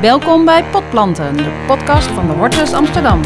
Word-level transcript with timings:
Welkom 0.00 0.44
bij 0.44 0.64
Potplanten, 0.64 1.36
de 1.36 1.64
podcast 1.66 2.06
van 2.06 2.26
de 2.26 2.32
Hortus 2.32 2.72
Amsterdam. 2.72 3.22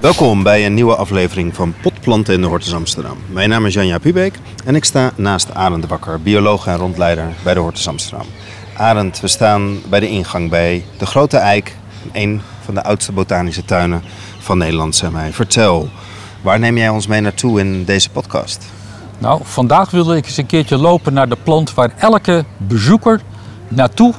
Welkom 0.00 0.42
bij 0.42 0.66
een 0.66 0.74
nieuwe 0.74 0.96
aflevering 0.96 1.54
van 1.54 1.74
Potplanten 1.82 2.34
in 2.34 2.40
de 2.40 2.46
Hortus 2.46 2.74
Amsterdam. 2.74 3.18
Mijn 3.26 3.48
naam 3.48 3.66
is 3.66 3.74
Janja 3.74 3.98
Pubeek 3.98 4.34
en 4.64 4.74
ik 4.74 4.84
sta 4.84 5.12
naast 5.16 5.54
Arend 5.54 5.82
de 5.82 5.88
Bakker, 5.88 6.22
bioloog 6.22 6.66
en 6.66 6.76
rondleider 6.76 7.28
bij 7.44 7.54
de 7.54 7.60
Hortus 7.60 7.88
Amsterdam. 7.88 8.26
Arend, 8.76 9.20
we 9.20 9.28
staan 9.28 9.80
bij 9.88 10.00
de 10.00 10.08
ingang 10.08 10.50
bij 10.50 10.84
de 10.98 11.06
Grote 11.06 11.36
Eik, 11.36 11.76
een 12.12 12.40
van 12.64 12.74
de 12.74 12.82
oudste 12.82 13.12
botanische 13.12 13.64
tuinen 13.64 14.02
van 14.38 14.58
Nederland, 14.58 14.96
zeg 14.96 15.10
maar. 15.10 15.30
Vertel, 15.30 15.88
waar 16.42 16.58
neem 16.58 16.76
jij 16.76 16.88
ons 16.88 17.06
mee 17.06 17.20
naartoe 17.20 17.60
in 17.60 17.84
deze 17.84 18.10
podcast? 18.10 18.78
Nou, 19.20 19.40
vandaag 19.44 19.90
wilde 19.90 20.16
ik 20.16 20.26
eens 20.26 20.36
een 20.36 20.46
keertje 20.46 20.76
lopen 20.76 21.12
naar 21.12 21.28
de 21.28 21.36
plant 21.42 21.74
waar 21.74 21.90
elke 21.96 22.44
bezoeker 22.56 23.20
naartoe 23.68 24.14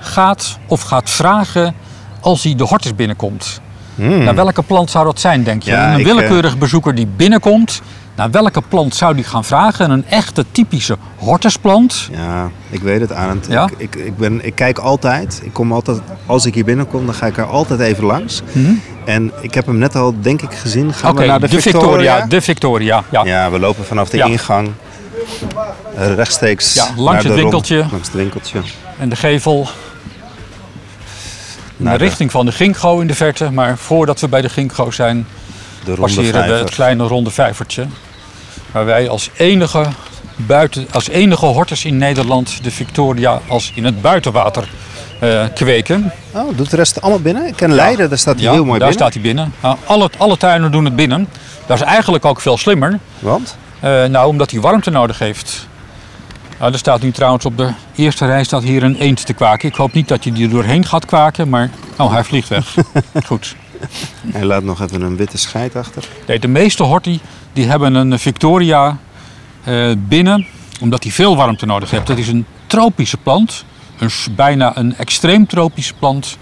gaat 0.00 0.58
of 0.66 0.82
gaat 0.82 1.10
vragen 1.10 1.74
als 2.20 2.42
hij 2.42 2.54
de 2.54 2.64
hortus 2.64 2.94
binnenkomt. 2.94 3.60
Naar 3.94 4.34
welke 4.34 4.62
plant 4.62 4.90
zou 4.90 5.04
dat 5.04 5.20
zijn, 5.20 5.42
denk 5.44 5.62
je? 5.62 5.70
Hmm. 5.70 5.80
Ja, 5.80 5.92
een 5.92 6.00
ik, 6.00 6.06
willekeurig 6.06 6.58
bezoeker 6.58 6.94
die 6.94 7.06
binnenkomt, 7.06 7.82
naar 8.18 8.30
welke 8.30 8.62
plant 8.68 8.94
zou 8.94 9.14
die 9.14 9.24
gaan 9.24 9.44
vragen? 9.44 9.90
Een 9.90 10.04
echte 10.08 10.44
typische 10.52 10.96
hortusplant. 11.16 12.08
Ja, 12.12 12.50
ik 12.70 12.80
weet 12.80 13.00
het, 13.00 13.12
Arend. 13.12 13.46
Ja? 13.48 13.64
Ik, 13.64 13.94
ik, 13.94 13.94
ik, 14.04 14.16
ben, 14.16 14.44
ik 14.44 14.54
kijk 14.54 14.78
altijd, 14.78 15.40
ik 15.44 15.52
kom 15.52 15.72
altijd, 15.72 16.00
als 16.26 16.46
ik 16.46 16.54
hier 16.54 16.64
binnenkom, 16.64 17.06
dan 17.06 17.14
ga 17.14 17.26
ik 17.26 17.36
er 17.36 17.44
altijd 17.46 17.80
even 17.80 18.04
langs. 18.04 18.42
En 19.04 19.32
ik 19.40 19.54
heb 19.54 19.66
hem 19.66 19.78
net 19.78 19.94
al, 19.96 20.14
denk 20.20 20.42
ik, 20.42 20.54
gezien. 20.54 20.92
Gaan 20.92 21.00
Mhm. 21.00 21.08
Oké, 21.10 21.20
we 21.20 21.26
naar 21.26 21.40
de, 21.50 21.60
Victoria? 21.60 22.26
De 22.26 22.40
Victoria, 22.40 23.04
ja. 23.10 23.24
Ja, 23.24 23.50
we 23.50 23.58
lopen 23.58 23.84
vanaf 23.84 24.08
de 24.08 24.16
Ja. 24.16 24.26
ingang 24.26 24.70
eh, 25.96 26.14
rechtstreeks 26.14 26.74
Ja, 26.74 26.82
langs 26.84 26.96
naar 27.04 27.12
het 27.14 27.22
de 27.22 27.28
rond- 27.28 27.40
winkeltje. 27.40 27.76
langs 27.76 28.06
het 28.08 28.16
winkeltje. 28.16 28.60
En 28.98 29.08
de 29.08 29.16
gevel 29.16 29.58
in 29.60 29.66
de 31.76 31.82
Naar 31.84 31.98
de- 31.98 32.04
richting 32.04 32.30
van 32.30 32.46
de 32.46 32.52
Ginkgo 32.52 33.00
in 33.00 33.06
de 33.06 33.14
verte. 33.14 33.50
Maar 33.50 33.78
voordat 33.78 34.20
we 34.20 34.28
bij 34.28 34.40
de 34.40 34.48
Ginkgo 34.48 34.90
zijn, 34.90 35.26
De 35.84 35.92
passeren 35.92 36.48
we 36.48 36.54
het 36.54 36.70
kleine 36.70 37.06
ronde 37.06 37.30
vijvertje. 37.30 37.86
Waar 38.72 38.84
wij 38.84 39.08
als 39.08 39.30
enige, 39.36 39.86
buiten, 40.36 40.86
als 40.92 41.08
enige 41.08 41.46
hortus 41.46 41.84
in 41.84 41.96
Nederland 41.96 42.64
de 42.64 42.70
Victoria 42.70 43.40
als 43.48 43.72
in 43.74 43.84
het 43.84 44.00
buitenwater 44.02 44.68
eh, 45.20 45.44
kweken. 45.54 46.12
Oh, 46.32 46.56
doet 46.56 46.70
de 46.70 46.76
rest 46.76 47.00
allemaal 47.00 47.20
binnen? 47.20 47.46
Ik 47.46 47.56
ken 47.56 47.72
Leiden, 47.72 48.08
daar 48.08 48.18
staat 48.18 48.34
hij 48.34 48.44
Ja, 48.44 48.52
heel 48.52 48.64
mooi 48.64 48.78
daar 48.78 48.88
binnen. 48.88 49.06
staat 49.06 49.12
hij 49.12 49.22
binnen. 49.22 49.52
Nou, 49.60 49.76
alle, 49.84 50.10
alle 50.18 50.36
tuinen 50.36 50.72
doen 50.72 50.84
het 50.84 50.96
binnen. 50.96 51.28
Dat 51.66 51.76
is 51.80 51.82
eigenlijk 51.86 52.24
ook 52.24 52.40
veel 52.40 52.56
slimmer. 52.58 52.98
Want? 53.18 53.56
Eh, 53.80 54.04
nou, 54.04 54.28
omdat 54.28 54.50
hij 54.50 54.60
warmte 54.60 54.90
nodig 54.90 55.18
heeft. 55.18 55.66
Nou, 56.58 56.72
er 56.72 56.78
staat 56.78 57.02
nu 57.02 57.10
trouwens 57.12 57.44
op 57.44 57.56
de 57.56 57.70
eerste 57.96 58.26
rij 58.26 58.44
staat 58.44 58.62
hier 58.62 58.82
een 58.82 58.96
eend 58.96 59.26
te 59.26 59.32
kwaken. 59.32 59.68
Ik 59.68 59.74
hoop 59.74 59.92
niet 59.92 60.08
dat 60.08 60.24
hij 60.24 60.32
er 60.42 60.48
doorheen 60.50 60.84
gaat 60.84 61.04
kwaken, 61.04 61.48
maar... 61.48 61.70
Oh, 61.96 62.12
hij 62.12 62.24
vliegt 62.24 62.48
weg. 62.48 62.74
Goed. 63.26 63.56
Hij 64.32 64.44
laat 64.44 64.62
nog 64.62 64.80
even 64.82 65.02
een 65.02 65.16
witte 65.16 65.38
scheid 65.38 65.76
achter. 65.76 66.08
De 66.40 66.48
meeste 66.48 66.82
horti 66.82 67.20
die 67.52 67.66
hebben 67.66 67.94
een 67.94 68.18
Victoria 68.18 68.98
eh, 69.64 69.90
binnen, 69.98 70.46
omdat 70.80 71.02
hij 71.02 71.12
veel 71.12 71.36
warmte 71.36 71.66
nodig 71.66 71.90
heeft. 71.90 72.06
Dat 72.06 72.18
is 72.18 72.28
een 72.28 72.46
tropische 72.66 73.16
plant, 73.16 73.64
een, 73.98 74.10
bijna 74.36 74.76
een 74.76 74.96
extreem 74.96 75.46
tropische 75.46 75.94
plant. 75.94 76.36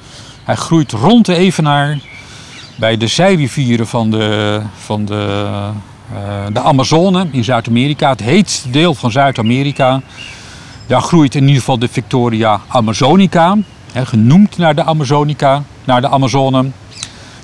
Hij 0.45 0.55
groeit 0.55 0.93
rond 0.93 1.27
de 1.27 1.37
evenaar 1.37 1.99
bij 2.77 2.97
de 2.97 3.07
zijrivieren 3.07 3.87
van 3.87 4.11
de, 4.11 4.61
van 4.77 5.05
de, 5.05 5.47
eh, 6.15 6.47
de 6.53 6.61
Amazone 6.61 7.27
in 7.31 7.45
Zuid-Amerika. 7.45 8.11
Het 8.11 8.21
heetste 8.21 8.71
deel 8.71 8.95
van 8.95 9.11
Zuid-Amerika. 9.11 10.01
Daar 10.87 11.03
groeit 11.03 11.35
in 11.35 11.43
ieder 11.43 11.57
geval 11.57 11.79
de 11.79 11.89
Victoria 11.89 12.61
amazonica, 12.69 13.57
hè, 13.93 14.07
genoemd 14.07 14.57
naar 14.57 14.75
de 14.75 14.85
Amazonica, 14.85 15.63
naar 15.85 16.01
de 16.01 16.09
Amazone. 16.09 16.71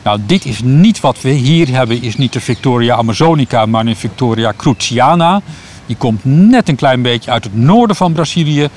Nou, 0.02 0.20
dit 0.26 0.44
is 0.44 0.62
niet 0.62 1.00
wat 1.00 1.20
we 1.20 1.30
hier 1.30 1.68
hebben, 1.68 2.02
is 2.02 2.16
niet 2.16 2.32
de 2.32 2.40
Victoria 2.40 2.96
amazonica, 2.96 3.66
maar 3.66 3.86
een 3.86 3.96
Victoria 3.96 4.52
cruciana. 4.56 5.40
Die 5.86 5.96
komt 5.96 6.24
net 6.24 6.68
een 6.68 6.76
klein 6.76 7.02
beetje 7.02 7.30
uit 7.30 7.44
het 7.44 7.56
noorden 7.56 7.96
van 7.96 8.12
Brazilië. 8.12 8.68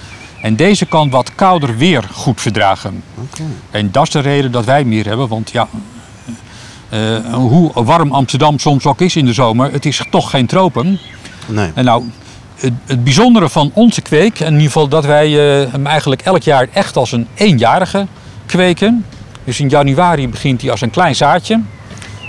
En 0.41 0.55
deze 0.55 0.85
kan 0.85 1.09
wat 1.09 1.35
kouder 1.35 1.77
weer 1.77 2.09
goed 2.13 2.41
verdragen. 2.41 3.03
En 3.71 3.91
dat 3.91 4.03
is 4.03 4.09
de 4.09 4.19
reden 4.19 4.51
dat 4.51 4.65
wij 4.65 4.79
hem 4.79 4.89
hier 4.89 5.05
hebben, 5.05 5.27
want 5.27 5.51
ja, 5.51 5.67
eh, 6.89 7.33
hoe 7.33 7.71
warm 7.73 8.11
Amsterdam 8.11 8.59
soms 8.59 8.85
ook 8.85 9.01
is 9.01 9.15
in 9.15 9.25
de 9.25 9.33
zomer, 9.33 9.71
het 9.71 9.85
is 9.85 10.01
toch 10.09 10.29
geen 10.29 10.45
tropen. 10.45 10.99
Nee. 11.47 11.71
En 11.73 11.85
nou, 11.85 12.03
het, 12.55 12.73
het 12.85 13.03
bijzondere 13.03 13.49
van 13.49 13.71
onze 13.73 14.01
kweek, 14.01 14.39
in 14.39 14.51
ieder 14.51 14.65
geval 14.65 14.87
dat 14.87 15.05
wij 15.05 15.25
eh, 15.27 15.71
hem 15.71 15.87
eigenlijk 15.87 16.21
elk 16.21 16.41
jaar 16.41 16.67
echt 16.73 16.97
als 16.97 17.11
een 17.11 17.27
eenjarige 17.33 18.07
kweken. 18.45 19.05
Dus 19.45 19.59
in 19.59 19.69
januari 19.69 20.29
begint 20.29 20.61
hij 20.61 20.71
als 20.71 20.81
een 20.81 20.89
klein 20.89 21.15
zaadje. 21.15 21.61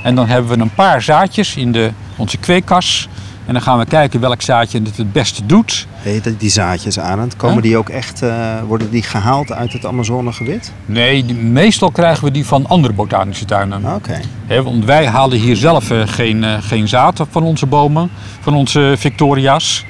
En 0.02 0.14
dan 0.14 0.26
hebben 0.28 0.56
we 0.56 0.62
een 0.62 0.74
paar 0.74 1.02
zaadjes 1.02 1.56
in 1.56 1.72
de, 1.72 1.90
onze 2.16 2.36
kweekkas. 2.36 3.08
En 3.46 3.52
dan 3.52 3.62
gaan 3.62 3.78
we 3.78 3.84
kijken 3.86 4.20
welk 4.20 4.42
zaadje 4.42 4.80
het 4.82 4.96
het 4.96 5.12
beste 5.12 5.46
doet. 5.46 5.86
Heet 5.94 6.24
dat 6.24 6.40
die 6.40 6.50
zaadjes 6.50 6.98
aan? 6.98 7.30
Komen 7.36 7.54
Huh? 7.54 7.62
die 7.64 7.76
ook 7.76 7.88
echt, 7.88 8.22
eh, 8.22 8.60
worden 8.66 8.90
die 8.90 9.02
gehaald 9.02 9.52
uit 9.52 9.72
het 9.72 9.86
Amazonegebied? 9.86 10.72
Nee, 10.86 11.24
die- 11.24 11.34
meestal 11.36 11.90
krijgen 11.90 12.24
we 12.24 12.30
die 12.30 12.46
van 12.46 12.66
andere 12.66 12.92
botanische 12.92 13.44
tuinen. 13.44 13.94
Oké. 13.94 14.20
Hè, 14.46 14.62
want 14.62 14.84
wij 14.84 15.06
halen 15.06 15.38
hier 15.38 15.56
zelf 15.56 15.90
eh, 15.90 16.02
geen, 16.06 16.44
eh, 16.44 16.54
geen 16.60 16.88
zaad 16.88 17.26
van 17.30 17.42
onze 17.42 17.66
bomen, 17.66 18.10
van 18.40 18.54
onze 18.54 18.94
Victoria's. 18.98 19.84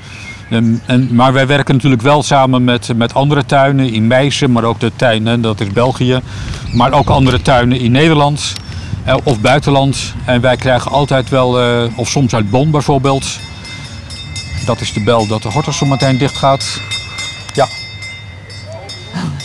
En, 0.49 0.83
en, 0.87 1.15
maar 1.15 1.33
wij 1.33 1.47
werken 1.47 1.75
natuurlijk 1.75 2.03
wel 2.03 2.23
samen 2.23 2.65
met, 2.65 2.97
met 2.97 3.15
andere 3.15 3.45
tuinen 3.45 3.93
in 3.93 4.07
Meissen, 4.07 4.53
maar 4.53 4.65
ook 4.65 4.81
de 4.81 4.93
tuinen, 4.97 5.41
dat 5.41 5.61
is 5.61 5.69
België. 5.69 6.21
Maar 6.73 6.93
ook 6.93 7.09
andere 7.09 7.43
tuinen 7.43 7.81
in 7.81 7.93
Nederland 7.93 8.53
eh, 9.05 9.17
of 9.23 9.41
buitenland. 9.41 10.15
En 10.25 10.41
wij 10.41 10.57
krijgen 10.57 10.91
altijd 10.91 11.29
wel, 11.29 11.61
eh, 11.61 11.99
of 11.99 12.09
soms 12.09 12.35
uit 12.35 12.51
Bonn 12.51 12.71
bijvoorbeeld. 12.71 13.27
Dat 14.67 14.81
is 14.81 14.93
de 14.93 15.03
bel 15.03 15.27
dat 15.27 15.43
de 15.43 15.49
hortus 15.49 15.77
zo 15.77 15.87
meteen 15.87 16.19
dicht 16.19 16.37
gaat. 16.37 16.81
Ja, 17.55 17.69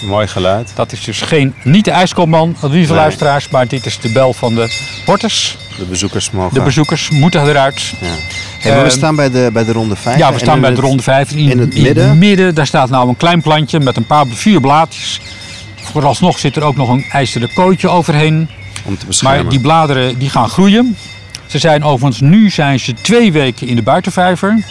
Mooi 0.01 0.27
geluid. 0.27 0.71
dat 0.75 0.91
is 0.91 1.03
dus 1.03 1.21
geen, 1.21 1.53
niet 1.63 1.85
de 1.85 1.91
ijskoopman, 1.91 2.55
lieve 2.61 2.91
Nee. 2.91 3.01
luisteraars, 3.01 3.49
maar 3.49 3.67
dit 3.67 3.85
is 3.85 3.99
de 3.99 4.09
bel 4.11 4.33
van 4.33 4.55
de 4.55 4.71
hortus. 5.05 5.57
De 5.77 5.85
bezoekers 5.85 6.31
mogen... 6.31 6.53
De 6.53 6.61
bezoekers 6.61 7.09
moeten 7.09 7.41
eruut. 7.47 7.93
Ja. 8.01 8.07
Hey, 8.07 8.71
maar 8.71 8.81
we 8.83 8.87
Ehm, 8.87 8.97
staan 8.97 9.15
bij 9.15 9.29
de, 9.31 9.49
bij 9.53 9.65
de 9.65 9.71
ronde 9.71 9.95
vijf. 9.95 10.17
Ja, 10.17 10.33
we 10.33 10.39
staan 10.39 10.61
bij 10.61 10.73
de 10.73 10.81
ronde 10.81 11.03
5. 11.03 11.31
In, 11.31 11.37
in 11.71 11.85
het 11.85 12.15
midden? 12.17 12.55
daar 12.55 12.67
staat 12.67 12.89
nou 12.89 13.09
een 13.09 13.17
klein 13.17 13.41
plantje 13.41 13.79
met 13.79 13.97
een 13.97 14.05
paar 14.05 14.25
vier 14.27 14.59
blaadjes. 14.61 15.19
Vooralsnog 15.75 16.39
zit 16.39 16.55
er 16.55 16.63
ook 16.63 16.75
nog 16.75 16.89
een 16.89 17.05
ijzeren 17.11 17.53
kootje 17.53 17.89
overheen. 17.89 18.49
Om 18.83 18.97
te 18.97 19.05
beschermen. 19.05 19.41
Maar 19.41 19.49
die 19.51 19.59
bladeren 19.59 20.17
die 20.17 20.29
gaan 20.29 20.49
groeien. 20.49 20.97
Ze 21.45 21.59
zijn 21.59 21.83
overigens, 21.83 22.19
nu 22.21 22.49
zijn 22.49 22.79
ze 22.79 22.93
twee 22.93 23.31
weken 23.31 23.67
in 23.67 23.75
de 23.75 23.81
buitenvijver. 23.81 24.65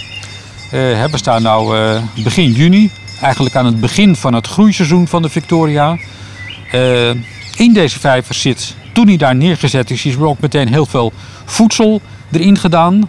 Eh, 0.71 1.05
we 1.05 1.17
staan 1.17 1.43
nou 1.43 1.77
eh, 1.79 2.03
begin 2.25 2.53
juni. 2.53 2.91
Eigenlijk 3.21 3.55
aan 3.55 3.67
het 3.67 3.81
begin 3.81 4.17
van 4.17 4.35
het 4.35 4.47
groeiseizoen 4.47 5.09
van 5.09 5.23
de 5.23 5.29
Victoria. 5.29 5.99
Eh, 6.71 7.11
in 7.57 7.73
deze 7.73 8.01
vijver 8.01 8.35
zit, 8.35 8.75
toen 8.93 9.07
hij 9.07 9.17
daar 9.17 9.35
neergezet 9.35 9.91
is, 9.91 10.05
is 10.05 10.15
er 10.15 10.27
ook 10.27 10.41
meteen 10.41 10.69
heel 10.69 10.87
veel 10.87 11.13
voedsel 11.45 12.01
erin 12.31 12.59
gedaan. 12.59 13.09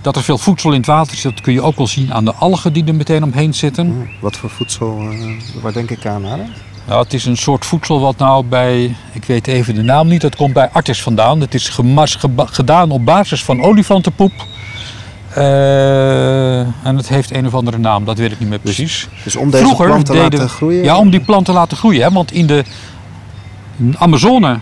Dat 0.00 0.16
er 0.16 0.22
veel 0.22 0.38
voedsel 0.38 0.70
in 0.70 0.76
het 0.76 0.86
water 0.86 1.16
zit, 1.16 1.32
dat 1.34 1.40
kun 1.40 1.52
je 1.52 1.62
ook 1.62 1.76
wel 1.76 1.86
zien 1.86 2.14
aan 2.14 2.24
de 2.24 2.34
algen 2.34 2.72
die 2.72 2.84
er 2.84 2.94
meteen 2.94 3.22
omheen 3.22 3.54
zitten. 3.54 4.08
Wat 4.20 4.36
voor 4.36 4.50
voedsel, 4.50 5.00
eh, 5.10 5.62
waar 5.62 5.72
denk 5.72 5.90
ik 5.90 6.06
aan, 6.06 6.26
Arend? 6.26 6.50
Nou, 6.86 7.02
het 7.02 7.12
is 7.12 7.24
een 7.24 7.36
soort 7.36 7.66
voedsel 7.66 8.00
wat 8.00 8.16
nou 8.16 8.44
bij, 8.44 8.96
ik 9.12 9.24
weet 9.24 9.46
even 9.46 9.74
de 9.74 9.82
naam 9.82 10.08
niet, 10.08 10.20
dat 10.20 10.36
komt 10.36 10.52
bij 10.52 10.68
Artis 10.68 11.02
vandaan. 11.02 11.40
Het 11.40 11.54
is 11.54 11.68
gemas, 11.68 12.18
gedaan 12.36 12.90
op 12.90 13.04
basis 13.04 13.44
van 13.44 13.62
olifantenpoep. 13.62 14.32
Eh, 15.38 16.58
en 16.60 16.96
het 16.96 17.08
heeft 17.08 17.34
een 17.34 17.46
of 17.46 17.54
andere 17.54 17.78
naam, 17.78 18.04
dat 18.04 18.18
weet 18.18 18.32
ik 18.32 18.40
niet 18.40 18.48
meer 18.48 18.58
precies. 18.58 19.08
Dus 19.24 19.36
om 19.36 19.50
deze 19.50 19.64
Vroeger 19.64 19.86
plant 19.86 20.06
te 20.06 20.12
deden 20.12 20.30
laten 20.30 20.48
groeien? 20.48 20.84
Ja, 20.84 20.98
om 20.98 21.10
die 21.10 21.20
plant 21.20 21.44
te 21.44 21.52
laten 21.52 21.76
groeien. 21.76 22.02
Hè? 22.02 22.10
Want 22.10 22.32
in 22.32 22.46
de 22.46 22.64
Amazone, 23.96 24.58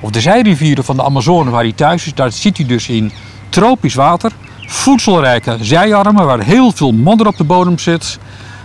of 0.00 0.10
de 0.10 0.20
zijrivieren 0.20 0.84
van 0.84 0.96
de 0.96 1.02
Amazone 1.02 1.50
waar 1.50 1.62
hij 1.62 1.72
thuis 1.72 2.06
is, 2.06 2.14
daar 2.14 2.32
zit 2.32 2.56
hij 2.56 2.66
dus 2.66 2.88
in 2.88 3.12
tropisch 3.48 3.94
water. 3.94 4.32
Voedselrijke 4.66 5.56
zijarmen 5.60 6.24
waar 6.24 6.40
heel 6.40 6.72
veel 6.72 6.92
modder 6.92 7.26
op 7.26 7.36
de 7.36 7.44
bodem 7.44 7.78
zit. 7.78 8.18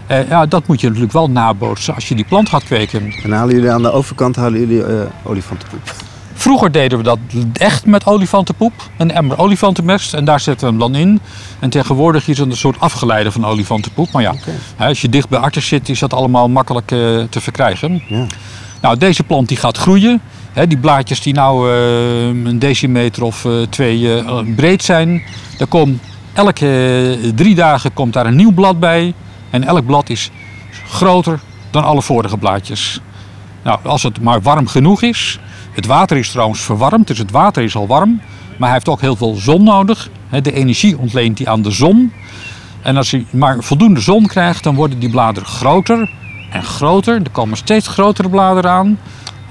Eh, 0.07 0.29
ja, 0.29 0.45
dat 0.45 0.67
moet 0.67 0.81
je 0.81 0.87
natuurlijk 0.87 1.13
wel 1.13 1.29
nabootsen 1.29 1.95
als 1.95 2.07
je 2.07 2.15
die 2.15 2.25
plant 2.25 2.49
gaat 2.49 2.63
kweken. 2.63 3.13
En 3.23 3.31
halen 3.31 3.55
jullie 3.55 3.71
aan 3.71 3.81
de 3.81 3.91
overkant 3.91 4.35
halen 4.35 4.59
jullie 4.59 4.83
eh, 4.83 5.01
olifantenpoep? 5.23 6.06
Vroeger 6.47 6.71
deden 6.71 6.97
we 6.97 7.03
dat 7.03 7.19
echt 7.53 7.85
met 7.85 8.05
olifantenpoep, 8.05 8.73
een 8.97 9.11
emmer 9.11 9.39
olifantenmest 9.39 10.13
en 10.13 10.25
daar 10.25 10.39
zetten 10.39 10.67
we 10.67 10.71
hem 10.71 10.79
dan 10.91 11.01
in. 11.01 11.19
En 11.59 11.69
tegenwoordig 11.69 12.27
is 12.27 12.37
het 12.37 12.49
een 12.49 12.57
soort 12.57 12.79
afgeleide 12.79 13.31
van 13.31 13.45
olifantenpoep. 13.45 14.11
Maar 14.11 14.21
ja, 14.21 14.33
als 14.77 15.01
je 15.01 15.09
dicht 15.09 15.29
bij 15.29 15.39
artsen 15.39 15.61
zit 15.61 15.89
is 15.89 15.99
dat 15.99 16.13
allemaal 16.13 16.49
makkelijk 16.49 16.91
eh, 16.91 16.99
te 17.29 17.41
verkrijgen. 17.41 18.03
Ja. 18.07 18.25
Nou, 18.81 18.97
deze 18.97 19.23
plant 19.23 19.47
die 19.47 19.57
gaat 19.57 19.77
groeien. 19.77 20.21
Die 20.67 20.77
blaadjes 20.77 21.21
die 21.21 21.33
nou 21.33 21.71
eh, 21.71 22.27
een 22.27 22.59
decimeter 22.59 23.23
of 23.23 23.45
eh, 23.45 23.51
twee 23.69 24.23
breed 24.55 24.83
zijn. 24.83 25.23
Daar 25.57 25.67
komt 25.67 26.01
elke 26.33 27.31
drie 27.35 27.55
dagen 27.55 27.93
komt 27.93 28.13
daar 28.13 28.25
een 28.25 28.35
nieuw 28.35 28.53
blad 28.53 28.79
bij. 28.79 29.13
En 29.49 29.63
elk 29.63 29.85
blad 29.85 30.09
is 30.09 30.31
groter 30.87 31.39
dan 31.71 31.83
alle 31.83 32.01
vorige 32.01 32.37
blaadjes. 32.37 33.01
Nou, 33.63 33.79
als 33.83 34.03
het 34.03 34.21
maar 34.21 34.41
warm 34.41 34.67
genoeg 34.67 35.01
is. 35.01 35.39
Het 35.77 35.85
water 35.85 36.17
is 36.17 36.31
trouwens 36.31 36.61
verwarmd, 36.61 37.07
dus 37.07 37.17
het 37.17 37.31
water 37.31 37.63
is 37.63 37.75
al 37.75 37.87
warm. 37.87 38.21
Maar 38.47 38.67
hij 38.67 38.71
heeft 38.71 38.89
ook 38.89 39.01
heel 39.01 39.15
veel 39.15 39.35
zon 39.35 39.63
nodig. 39.63 40.09
De 40.41 40.51
energie 40.51 40.97
ontleent 40.97 41.37
hij 41.37 41.47
aan 41.47 41.61
de 41.61 41.71
zon. 41.71 42.13
En 42.81 42.97
als 42.97 43.11
hij 43.11 43.25
maar 43.29 43.63
voldoende 43.63 43.99
zon 43.99 44.27
krijgt, 44.27 44.63
dan 44.63 44.75
worden 44.75 44.99
die 44.99 45.09
bladeren 45.09 45.49
groter 45.49 46.09
en 46.51 46.63
groter. 46.63 47.15
Er 47.15 47.29
komen 47.31 47.57
steeds 47.57 47.87
grotere 47.87 48.29
bladeren 48.29 48.71
aan. 48.71 48.99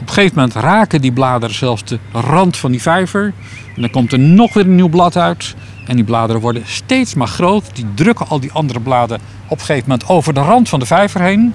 Op 0.00 0.08
een 0.08 0.14
gegeven 0.14 0.34
moment 0.34 0.54
raken 0.54 1.00
die 1.00 1.12
bladeren 1.12 1.54
zelfs 1.54 1.84
de 1.84 1.98
rand 2.12 2.56
van 2.56 2.70
die 2.70 2.82
vijver. 2.82 3.32
En 3.74 3.80
dan 3.80 3.90
komt 3.90 4.12
er 4.12 4.18
nog 4.18 4.54
weer 4.54 4.64
een 4.64 4.74
nieuw 4.74 4.88
blad 4.88 5.16
uit. 5.16 5.54
En 5.86 5.96
die 5.96 6.04
bladeren 6.04 6.40
worden 6.42 6.62
steeds 6.66 7.14
maar 7.14 7.28
groot. 7.28 7.64
Die 7.72 7.86
drukken 7.94 8.28
al 8.28 8.40
die 8.40 8.52
andere 8.52 8.80
bladen 8.80 9.20
op 9.46 9.58
een 9.58 9.64
gegeven 9.64 9.88
moment 9.88 10.08
over 10.08 10.34
de 10.34 10.40
rand 10.40 10.68
van 10.68 10.78
de 10.78 10.86
vijver 10.86 11.20
heen. 11.20 11.54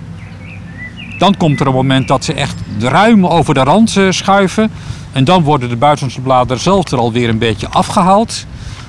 Dan 1.22 1.38
komt 1.38 1.60
er 1.60 1.68
een 1.68 1.74
moment 1.74 2.08
dat 2.08 2.26
ze 2.26 2.34
echt 2.34 2.56
ruim 2.80 3.28
over 3.28 3.54
de 3.54 3.64
rand 3.64 3.98
eh, 3.98 4.06
schuiven. 4.10 4.72
En 5.12 5.24
dan 5.24 5.44
worden 5.44 5.70
de 5.70 5.76
buitenste 5.76 6.22
bladeren 6.22 6.62
zelf 6.62 6.92
er 6.92 6.98
alweer 6.98 7.30
een 7.30 7.38
beetje 7.38 7.70
afgehaald. 7.70 8.46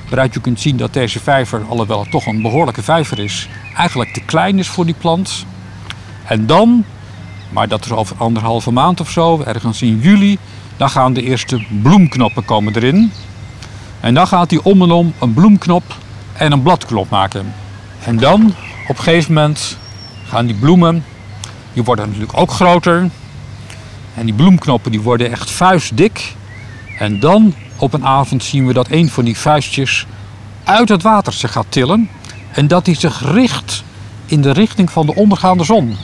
Waaruit 0.08 0.34
je 0.34 0.40
kunt 0.40 0.60
zien 0.60 0.76
dat 0.76 0.92
deze 0.92 1.20
vijver, 1.20 1.62
alhoewel 1.68 2.00
het 2.00 2.10
toch 2.10 2.26
een 2.26 2.42
behoorlijke 2.42 2.82
vijver 2.82 3.18
is, 3.18 3.48
eigenlijk 3.76 4.12
te 4.12 4.20
klein 4.20 4.58
is 4.58 4.68
voor 4.68 4.84
die 4.84 4.94
plant. 4.98 5.46
En 6.24 6.46
dan, 6.46 6.84
maar 7.50 7.68
dat 7.68 7.84
is 7.84 7.90
over 7.90 8.16
anderhalve 8.18 8.70
maand 8.70 9.00
of 9.00 9.10
zo, 9.10 9.42
ergens 9.46 9.82
in 9.82 9.98
juli, 9.98 10.38
dan 10.76 10.90
gaan 10.90 11.12
de 11.12 11.22
eerste 11.22 11.64
bloemknoppen 11.82 12.44
komen 12.44 12.76
erin. 12.76 13.12
En 14.00 14.14
dan 14.14 14.26
gaat 14.26 14.50
hij 14.50 14.60
om 14.62 14.82
en 14.82 14.90
om 14.90 15.12
een 15.18 15.34
bloemknop 15.34 15.96
en 16.32 16.52
een 16.52 16.62
bladknop 16.62 17.10
maken. 17.10 17.54
En 18.04 18.16
dan, 18.16 18.54
op 18.88 18.96
een 18.96 19.04
gegeven 19.04 19.34
moment, 19.34 19.78
gaan 20.24 20.46
die 20.46 20.56
bloemen, 20.56 21.04
die 21.72 21.82
worden 21.82 22.06
natuurlijk 22.06 22.38
ook 22.38 22.50
groter. 22.50 23.10
En 24.14 24.24
die 24.24 24.34
bloemknoppen 24.34 24.90
die 24.90 25.00
worden 25.00 25.30
echt 25.30 25.50
vuistdik. 25.50 26.34
En 26.98 27.20
dan 27.20 27.54
op 27.76 27.92
een 27.92 28.06
avond 28.06 28.44
zien 28.44 28.66
we 28.66 28.72
dat 28.72 28.90
een 28.90 29.08
van 29.08 29.24
die 29.24 29.38
vuistjes 29.38 30.06
uit 30.64 30.88
het 30.88 31.02
water 31.02 31.32
zich 31.32 31.52
gaat 31.52 31.66
tillen. 31.68 32.08
En 32.52 32.68
dat 32.68 32.86
hij 32.86 32.94
zich 32.94 33.32
richt 33.32 33.84
in 34.26 34.40
de 34.40 34.50
richting 34.50 34.90
van 34.90 35.06
de 35.06 35.14
ondergaande 35.14 35.64
zon. 35.64 35.96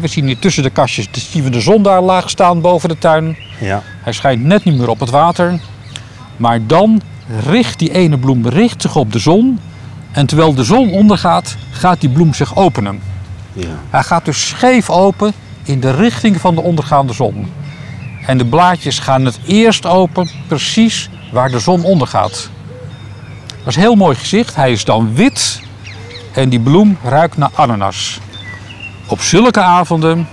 We 0.00 0.08
zien 0.08 0.26
hier 0.26 0.38
tussen 0.38 0.62
de 0.62 0.70
kastjes 0.70 1.08
zien 1.30 1.42
we 1.42 1.50
de 1.50 1.60
zon 1.60 1.82
daar 1.82 2.02
laag 2.02 2.30
staan 2.30 2.60
boven 2.60 2.88
de 2.88 2.98
tuin. 2.98 3.36
Ja. 3.60 3.82
Hij 4.02 4.12
schijnt 4.12 4.44
net 4.44 4.64
niet 4.64 4.78
meer 4.78 4.88
op 4.88 5.00
het 5.00 5.10
water. 5.10 5.60
Maar 6.36 6.66
dan 6.66 7.00
richt 7.46 7.78
die 7.78 7.92
ene 7.92 8.18
bloem 8.18 8.48
richt 8.48 8.82
zich 8.82 8.96
op 8.96 9.12
de 9.12 9.18
zon. 9.18 9.58
En 10.12 10.26
terwijl 10.26 10.54
de 10.54 10.64
zon 10.64 10.90
ondergaat, 10.90 11.56
gaat 11.70 12.00
die 12.00 12.10
bloem 12.10 12.34
zich 12.34 12.56
openen. 12.56 13.00
Ja. 13.54 13.78
Hij 13.90 14.02
gaat 14.02 14.24
dus 14.24 14.48
scheef 14.48 14.90
open 14.90 15.32
in 15.62 15.80
de 15.80 15.90
richting 15.90 16.40
van 16.40 16.54
de 16.54 16.60
ondergaande 16.60 17.12
zon. 17.12 17.52
En 18.26 18.38
de 18.38 18.44
blaadjes 18.44 18.98
gaan 18.98 19.24
het 19.24 19.38
eerst 19.46 19.86
open 19.86 20.30
precies 20.46 21.10
waar 21.32 21.50
de 21.50 21.58
zon 21.58 21.84
ondergaat. 21.84 22.50
Dat 23.46 23.66
is 23.66 23.76
een 23.76 23.82
heel 23.82 23.94
mooi 23.94 24.16
gezicht. 24.16 24.54
Hij 24.54 24.72
is 24.72 24.84
dan 24.84 25.14
wit 25.14 25.62
en 26.32 26.48
die 26.48 26.60
bloem 26.60 26.98
ruikt 27.02 27.36
naar 27.36 27.50
ananas. 27.54 28.18
Op 29.06 29.20
zulke 29.20 29.60
avonden, 29.60 30.28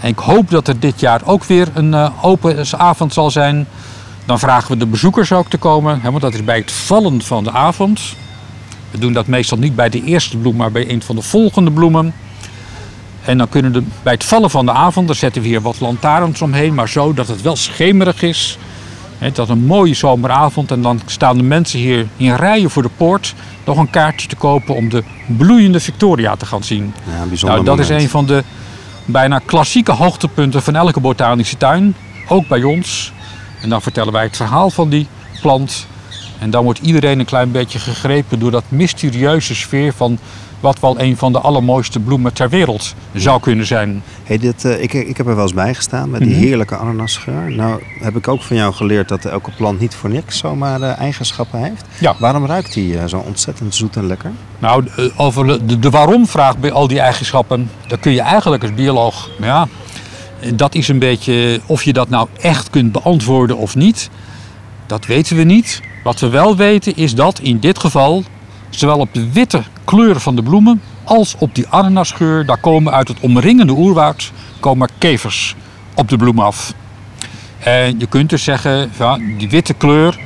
en 0.00 0.08
ik 0.08 0.18
hoop 0.18 0.50
dat 0.50 0.68
er 0.68 0.80
dit 0.80 1.00
jaar 1.00 1.20
ook 1.24 1.44
weer 1.44 1.68
een 1.74 1.94
eh, 1.94 2.24
open 2.24 2.66
avond 2.78 3.12
zal 3.12 3.30
zijn, 3.30 3.66
dan 4.24 4.38
vragen 4.38 4.70
we 4.70 4.76
de 4.76 4.86
bezoekers 4.86 5.32
ook 5.32 5.48
te 5.48 5.58
komen, 5.58 6.00
hè, 6.00 6.10
want 6.10 6.22
dat 6.22 6.34
is 6.34 6.44
bij 6.44 6.58
het 6.58 6.72
vallen 6.72 7.22
van 7.22 7.44
de 7.44 7.50
avond. 7.50 8.00
We 8.90 8.98
doen 8.98 9.12
dat 9.12 9.26
meestal 9.26 9.58
niet 9.58 9.74
bij 9.74 9.88
de 9.88 10.04
eerste 10.04 10.36
bloem, 10.36 10.56
maar 10.56 10.72
bij 10.72 10.90
een 10.90 11.02
van 11.02 11.16
de 11.16 11.22
volgende 11.22 11.70
bloemen. 11.70 12.14
En 13.24 13.38
dan 13.38 13.48
kunnen 13.48 13.72
de, 13.72 13.82
bij 14.02 14.12
het 14.12 14.24
vallen 14.24 14.50
van 14.50 14.66
de 14.66 14.72
avond, 14.72 15.06
dan 15.06 15.16
zetten 15.16 15.42
we 15.42 15.48
hier 15.48 15.60
wat 15.60 15.80
lantaarns 15.80 16.42
omheen, 16.42 16.74
maar 16.74 16.88
zo 16.88 17.14
dat 17.14 17.28
het 17.28 17.42
wel 17.42 17.56
schemerig 17.56 18.22
is. 18.22 18.58
Hè, 19.18 19.30
dat 19.30 19.48
een 19.48 19.64
mooie 19.64 19.94
zomeravond 19.94 20.70
en 20.70 20.82
dan 20.82 21.00
staan 21.06 21.36
de 21.36 21.42
mensen 21.42 21.78
hier 21.78 22.06
in 22.16 22.34
rijen 22.34 22.70
voor 22.70 22.82
de 22.82 22.90
poort 22.96 23.34
nog 23.64 23.76
een 23.76 23.90
kaartje 23.90 24.28
te 24.28 24.36
kopen 24.36 24.74
om 24.74 24.88
de 24.88 25.02
bloeiende 25.26 25.80
Victoria 25.80 26.36
te 26.36 26.46
gaan 26.46 26.64
zien. 26.64 26.94
ja 27.04 27.24
bijzonder 27.28 27.62
Nou, 27.62 27.76
dat 27.76 27.90
is 27.90 28.02
een 28.02 28.08
van 28.08 28.26
de 28.26 28.44
bijna 29.04 29.38
klassieke 29.38 29.92
hoogtepunten 29.92 30.62
van 30.62 30.76
elke 30.76 31.00
botanische 31.00 31.56
tuin. 31.56 31.94
Ook 32.28 32.48
bij 32.48 32.62
ons. 32.62 33.12
En 33.60 33.68
dan 33.68 33.82
vertellen 33.82 34.12
wij 34.12 34.22
het 34.22 34.36
verhaal 34.36 34.70
van 34.70 34.88
die 34.88 35.06
plant. 35.40 35.86
En 36.38 36.50
dan 36.50 36.64
wordt 36.64 36.78
iedereen 36.78 37.18
een 37.18 37.24
klein 37.24 37.50
beetje 37.50 37.78
gegrepen 37.78 38.38
door 38.38 38.50
dat 38.50 38.64
mysterieuze 38.68 39.54
sfeer 39.54 39.92
van 39.92 40.18
wat 40.62 40.80
wel 40.80 41.00
een 41.00 41.16
van 41.16 41.32
de 41.32 41.38
allermooiste 41.40 42.00
bloemen 42.00 42.32
ter 42.32 42.48
wereld 42.48 42.94
zou 43.14 43.40
kunnen 43.40 43.66
zijn. 43.66 44.02
Hey, 44.22 44.38
dit, 44.38 44.64
eh, 44.64 44.82
ik, 44.82 44.92
ik 44.92 45.16
heb 45.16 45.26
er 45.26 45.34
wel 45.34 45.42
eens 45.44 45.54
bij 45.54 45.74
gestaan 45.74 46.10
met 46.10 46.20
die 46.20 46.28
Mhm. 46.34 46.38
heerlijke 46.40 46.76
ananasgeur. 46.76 47.50
Nou 47.50 47.82
heb 48.00 48.16
ik 48.16 48.28
ook 48.28 48.42
van 48.42 48.56
jou 48.56 48.74
geleerd 48.74 49.08
dat 49.08 49.24
elke 49.24 49.50
plant 49.56 49.80
niet 49.80 49.94
voor 49.94 50.10
niks 50.10 50.38
zomaar 50.38 50.82
eh, 50.82 50.98
eigenschappen 50.98 51.58
heeft. 51.62 51.84
Ja. 51.98 52.14
Waarom 52.18 52.46
ruikt 52.46 52.72
die 52.74 52.98
eh, 52.98 53.04
zo 53.06 53.16
ontzettend 53.26 53.74
zoet 53.74 53.96
en 53.96 54.06
lekker? 54.06 54.30
Nou, 54.58 54.84
over 55.16 55.66
de- 55.66 55.78
de, 55.78 55.90
waarom-vraag 55.90 56.58
bij 56.58 56.72
al 56.72 56.88
die 56.88 57.00
eigenschappen, 57.00 57.70
dan 57.86 58.00
kun 58.00 58.12
je 58.12 58.20
eigenlijk 58.20 58.62
als 58.62 58.74
bioloog, 58.74 59.30
ja, 59.40 59.68
dat 60.54 60.74
is 60.74 60.88
een 60.88 60.98
beetje 60.98 61.60
of 61.66 61.82
je 61.82 61.92
dat 61.92 62.08
nou 62.08 62.28
echt 62.40 62.70
kunt 62.70 62.92
beantwoorden 62.92 63.56
of 63.56 63.74
niet. 63.74 64.10
Dat 64.86 65.06
weten 65.06 65.36
we 65.36 65.42
niet. 65.42 65.80
Wat 66.04 66.20
we 66.20 66.28
wel 66.28 66.56
weten 66.56 66.96
is 66.96 67.14
dat 67.14 67.38
in 67.38 67.58
dit 67.60 67.78
geval, 67.78 68.24
zowel 68.70 68.98
op 68.98 69.08
de 69.14 69.32
witte 69.32 69.62
kleur 69.84 70.20
van 70.20 70.36
de 70.36 70.42
bloemen 70.42 70.82
als 71.04 71.34
op 71.38 71.54
die 71.54 71.68
ananasgeur, 71.68 72.46
daar 72.46 72.60
komen 72.60 72.92
uit 72.92 73.08
het 73.08 73.20
omringende 73.20 73.72
oerwoud 73.72 74.32
komen 74.60 74.88
kevers 74.98 75.56
op 75.94 76.08
de 76.08 76.16
bloem 76.16 76.38
af. 76.38 76.74
En 77.58 77.98
je 77.98 78.06
kunt 78.06 78.30
dus 78.30 78.44
zeggen, 78.44 78.90
ja, 78.98 79.18
die 79.38 79.48
witte 79.48 79.74
kleur 79.74 80.18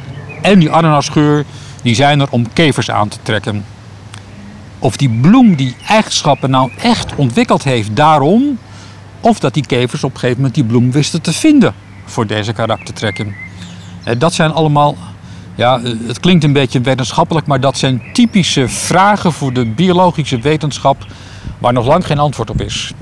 en 0.43 0.59
die 0.59 0.71
ananasgeur, 0.71 1.45
die 1.83 1.95
zijn 1.95 2.21
er 2.21 2.29
om 2.31 2.53
kevers 2.53 2.91
aan 2.91 3.09
te 3.09 3.19
trekken 3.23 3.65
of 4.79 4.97
die 4.97 5.11
bloem 5.21 5.55
die 5.57 5.75
eigenschappen 5.87 6.51
nou 6.51 6.71
echt 6.83 7.15
ontwikkeld 7.15 7.65
heeft 7.65 7.97
daarom, 7.97 8.59
of 9.21 9.39
dat 9.39 9.55
die 9.55 9.67
kevers 9.67 10.05
op 10.05 10.11
een 10.13 10.19
gegeven 10.19 10.37
moment 10.37 10.55
die 10.55 10.65
bloem 10.65 10.93
wisten 10.93 11.23
te 11.23 11.33
vinden 11.33 11.75
voor 12.05 12.27
deze 12.27 12.53
karaktertrekken. 12.53 13.35
Eh, 14.05 14.19
Dat 14.19 14.33
zijn 14.33 14.53
allemaal, 14.53 14.97
ja, 15.57 15.81
eh, 15.81 15.93
het 16.07 16.21
klinkt 16.21 16.45
een 16.45 16.53
beetje 16.53 16.81
wetenschappelijk, 16.81 17.47
maar 17.47 17.61
dat 17.61 17.79
zijn 17.79 18.03
typische 18.13 18.69
vragen 18.69 19.33
voor 19.33 19.53
de 19.53 19.67
biologische 19.67 20.39
wetenschap 20.39 21.07
waar 21.59 21.73
nog 21.73 21.87
lang 21.87 22.07
geen 22.07 22.19
antwoord 22.19 22.51
op 22.51 22.61
is. 22.61 22.93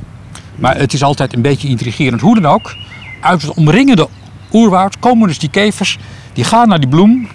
Maar 0.56 0.76
het 0.76 0.92
is 0.92 1.02
altijd 1.02 1.32
een 1.34 1.42
beetje 1.42 1.68
intrigerend. 1.68 2.20
Hoe 2.20 2.40
dan 2.40 2.52
ook, 2.52 2.76
uit 3.20 3.42
het 3.42 3.54
omringende 3.54 4.08
oerwoud 4.52 4.98
komen 4.98 5.28
dus 5.28 5.38
die 5.38 5.50
kevers, 5.50 5.98
die 6.32 6.44
gaan 6.44 6.68
naar 6.68 6.80
die 6.80 6.88
bloem 6.88 7.28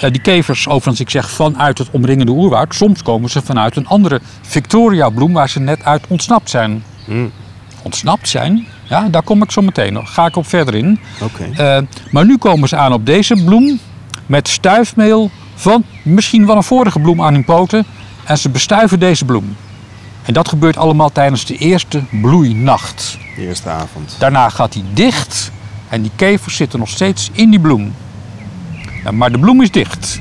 eh, 0.00 0.10
die 0.10 0.20
kevers, 0.20 0.68
overigens, 0.68 1.00
ik 1.00 1.10
zeg 1.10 1.30
vanuit 1.30 1.78
het 1.78 1.90
omringende 1.90 2.32
oerwoud. 2.32 2.74
Soms 2.74 3.02
komen 3.02 3.30
ze 3.30 3.42
vanuit 3.42 3.76
een 3.76 3.86
andere 3.86 4.20
Victoria-bloem 4.42 5.32
waar 5.32 5.48
ze 5.48 5.60
net 5.60 5.84
uit 5.84 6.04
ontsnapt 6.08 6.50
zijn. 6.50 6.84
Mm. 7.06 7.30
Ontsnapt 7.82 8.28
zijn? 8.28 8.66
Ja, 8.88 9.08
daar 9.08 9.22
kom 9.22 9.42
ik 9.42 9.50
zo 9.50 9.62
meteen 9.62 9.92
nog. 9.92 10.14
Ga 10.14 10.26
ik 10.26 10.36
op 10.36 10.46
verder 10.46 10.74
in. 10.74 10.98
Oké. 11.20 11.44
Eh, 11.44 11.82
maar 12.10 12.24
nu 12.26 12.38
komen 12.38 12.68
ze 12.68 12.76
aan 12.76 12.92
op 12.92 13.06
deze 13.06 13.44
bloem 13.44 13.78
met 14.26 14.48
stuifmeel 14.48 15.30
van 15.54 15.84
misschien 16.02 16.46
wel 16.46 16.56
een 16.56 16.62
vorige 16.62 16.98
bloem 16.98 17.22
aan 17.22 17.34
hun 17.34 17.44
poten. 17.44 17.86
En 18.24 18.38
ze 18.38 18.48
bestuiven 18.48 18.98
deze 18.98 19.24
bloem. 19.24 19.56
En 20.22 20.34
dat 20.34 20.48
gebeurt 20.48 20.76
allemaal 20.76 21.12
tijdens 21.12 21.44
de 21.44 21.56
eerste 21.56 22.02
bloeinacht. 22.10 23.18
De 23.36 23.46
eerste 23.46 23.68
avond. 23.68 24.16
Daarna 24.18 24.48
gaat 24.48 24.74
hij 24.74 24.82
dicht 24.92 25.50
en 25.88 26.02
die 26.02 26.10
kevers 26.16 26.56
zitten 26.56 26.78
nog 26.78 26.88
steeds 26.88 27.30
in 27.32 27.50
die 27.50 27.60
bloem. 27.60 27.94
Maar 29.12 29.32
de 29.32 29.38
bloem 29.38 29.62
is 29.62 29.70
dicht. 29.70 30.20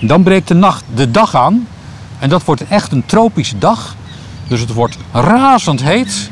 En 0.00 0.06
dan 0.06 0.22
breekt 0.22 0.48
de, 0.48 0.54
nacht, 0.54 0.84
de 0.94 1.10
dag 1.10 1.34
aan 1.34 1.66
en 2.18 2.28
dat 2.28 2.44
wordt 2.44 2.68
echt 2.68 2.92
een 2.92 3.06
tropische 3.06 3.58
dag. 3.58 3.96
Dus 4.48 4.60
het 4.60 4.72
wordt 4.72 4.96
razend 5.12 5.82
heet. 5.82 6.30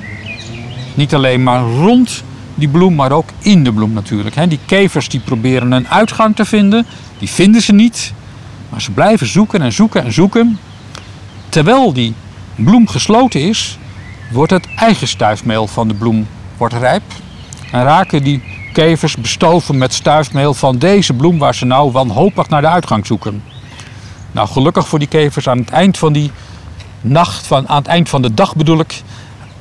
Niet 0.95 1.15
alleen 1.15 1.43
maar 1.43 1.61
rond 1.63 2.23
die 2.59 2.69
bloem, 2.69 2.95
maar 2.95 3.13
ook 3.13 3.29
in 3.39 3.65
de 3.65 3.73
bloem 3.73 3.93
natuurlijk. 3.93 4.35
hè. 4.35 4.47
Die 4.47 4.59
kevers 4.67 5.09
die 5.09 5.21
proberen 5.21 5.73
een 5.73 5.89
uitgang 5.89 6.37
te 6.37 6.45
vinden, 6.45 6.87
die 7.19 7.29
vinden 7.29 7.63
ze 7.63 7.73
niet. 7.73 8.13
Maar 8.69 8.83
ze 8.83 8.91
blijven 8.91 9.27
zoeken 9.27 9.63
en 9.63 9.73
zoeken 9.73 10.05
en 10.05 10.13
zoeken. 10.13 10.59
Terwijl 11.49 11.93
die 11.93 12.15
bloem 12.55 12.89
gesloten 12.89 13.41
is, 13.41 13.79
wordt 14.31 14.53
het 14.53 14.69
eigen 14.77 15.09
stuifmeel 15.09 15.67
van 15.67 15.89
de 15.89 15.95
bloem 15.95 16.27
wordt 16.57 16.75
rijp. 16.75 17.03
En 17.71 17.83
raken 17.83 18.23
die 18.23 18.43
kevers 18.73 19.17
bestoven 19.17 19.79
met 19.79 19.95
stuifmeel 19.95 20.55
van 20.55 20.79
deze 20.79 21.13
bloem 21.13 21.39
waar 21.39 21.55
ze 21.55 21.65
nou 21.65 21.93
wanhopig 21.93 22.49
naar 22.49 22.61
de 22.61 22.69
uitgang 22.69 23.07
zoeken. 23.07 23.43
Nou, 24.33 24.49
gelukkig 24.49 24.89
voor 24.89 24.99
die 24.99 25.09
kevers 25.09 25.49
aan 25.49 25.59
het 25.59 25.71
eind 25.71 25.99
van 25.99 26.13
die 26.13 26.31
nacht, 27.01 27.47
van, 27.47 27.69
aan 27.69 27.79
het 27.79 27.87
eind 27.87 28.09
van 28.09 28.23
de 28.23 28.35
dag 28.35 28.57
bedoel 28.57 28.81
ik, 28.81 29.03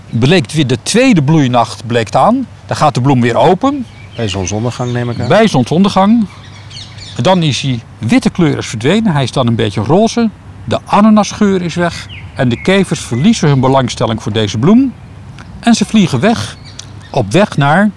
bleek 0.10 0.52
weer 0.52 0.68
de 0.68 0.78
tweede 0.84 1.24
bloeinacht 1.24 1.86
bleek 1.88 2.16
aan. 2.16 2.48
Dan 2.66 2.78
gaat 2.78 2.94
de 2.94 3.02
bloem 3.02 3.22
weer 3.22 3.36
open 3.36 3.86
Bij 4.16 4.28
zonsondergang 4.28 4.94
neem 4.94 5.10
ik 5.10 5.20
aan. 5.20 5.28
bij 5.28 5.48
zonsondergang. 5.48 6.26
En 7.18 7.24
dan 7.24 7.44
is 7.44 7.62
die 7.62 7.82
witte 7.98 8.30
kleur 8.30 8.58
is 8.58 8.68
verdwenen. 8.68 9.14
Hij 9.14 9.24
is 9.24 9.32
dan 9.32 9.48
een 9.48 9.56
beetje 9.56 9.82
roze. 9.82 10.30
De 10.64 10.80
ananasgeur 10.86 11.62
is 11.62 11.76
weg. 11.76 12.08
En 12.36 12.50
de 12.50 12.62
kevers 12.62 13.00
verliezen 13.00 13.48
hun 13.50 13.60
belangstelling 13.60 14.24
voor 14.24 14.32
deze 14.32 14.58
bloem. 14.58 14.94
En 15.60 15.74
ze 15.74 15.86
vliegen 15.86 16.20
weg. 16.20 16.58
Op 17.12 17.32
weg 17.32 17.58
naar 17.58 17.90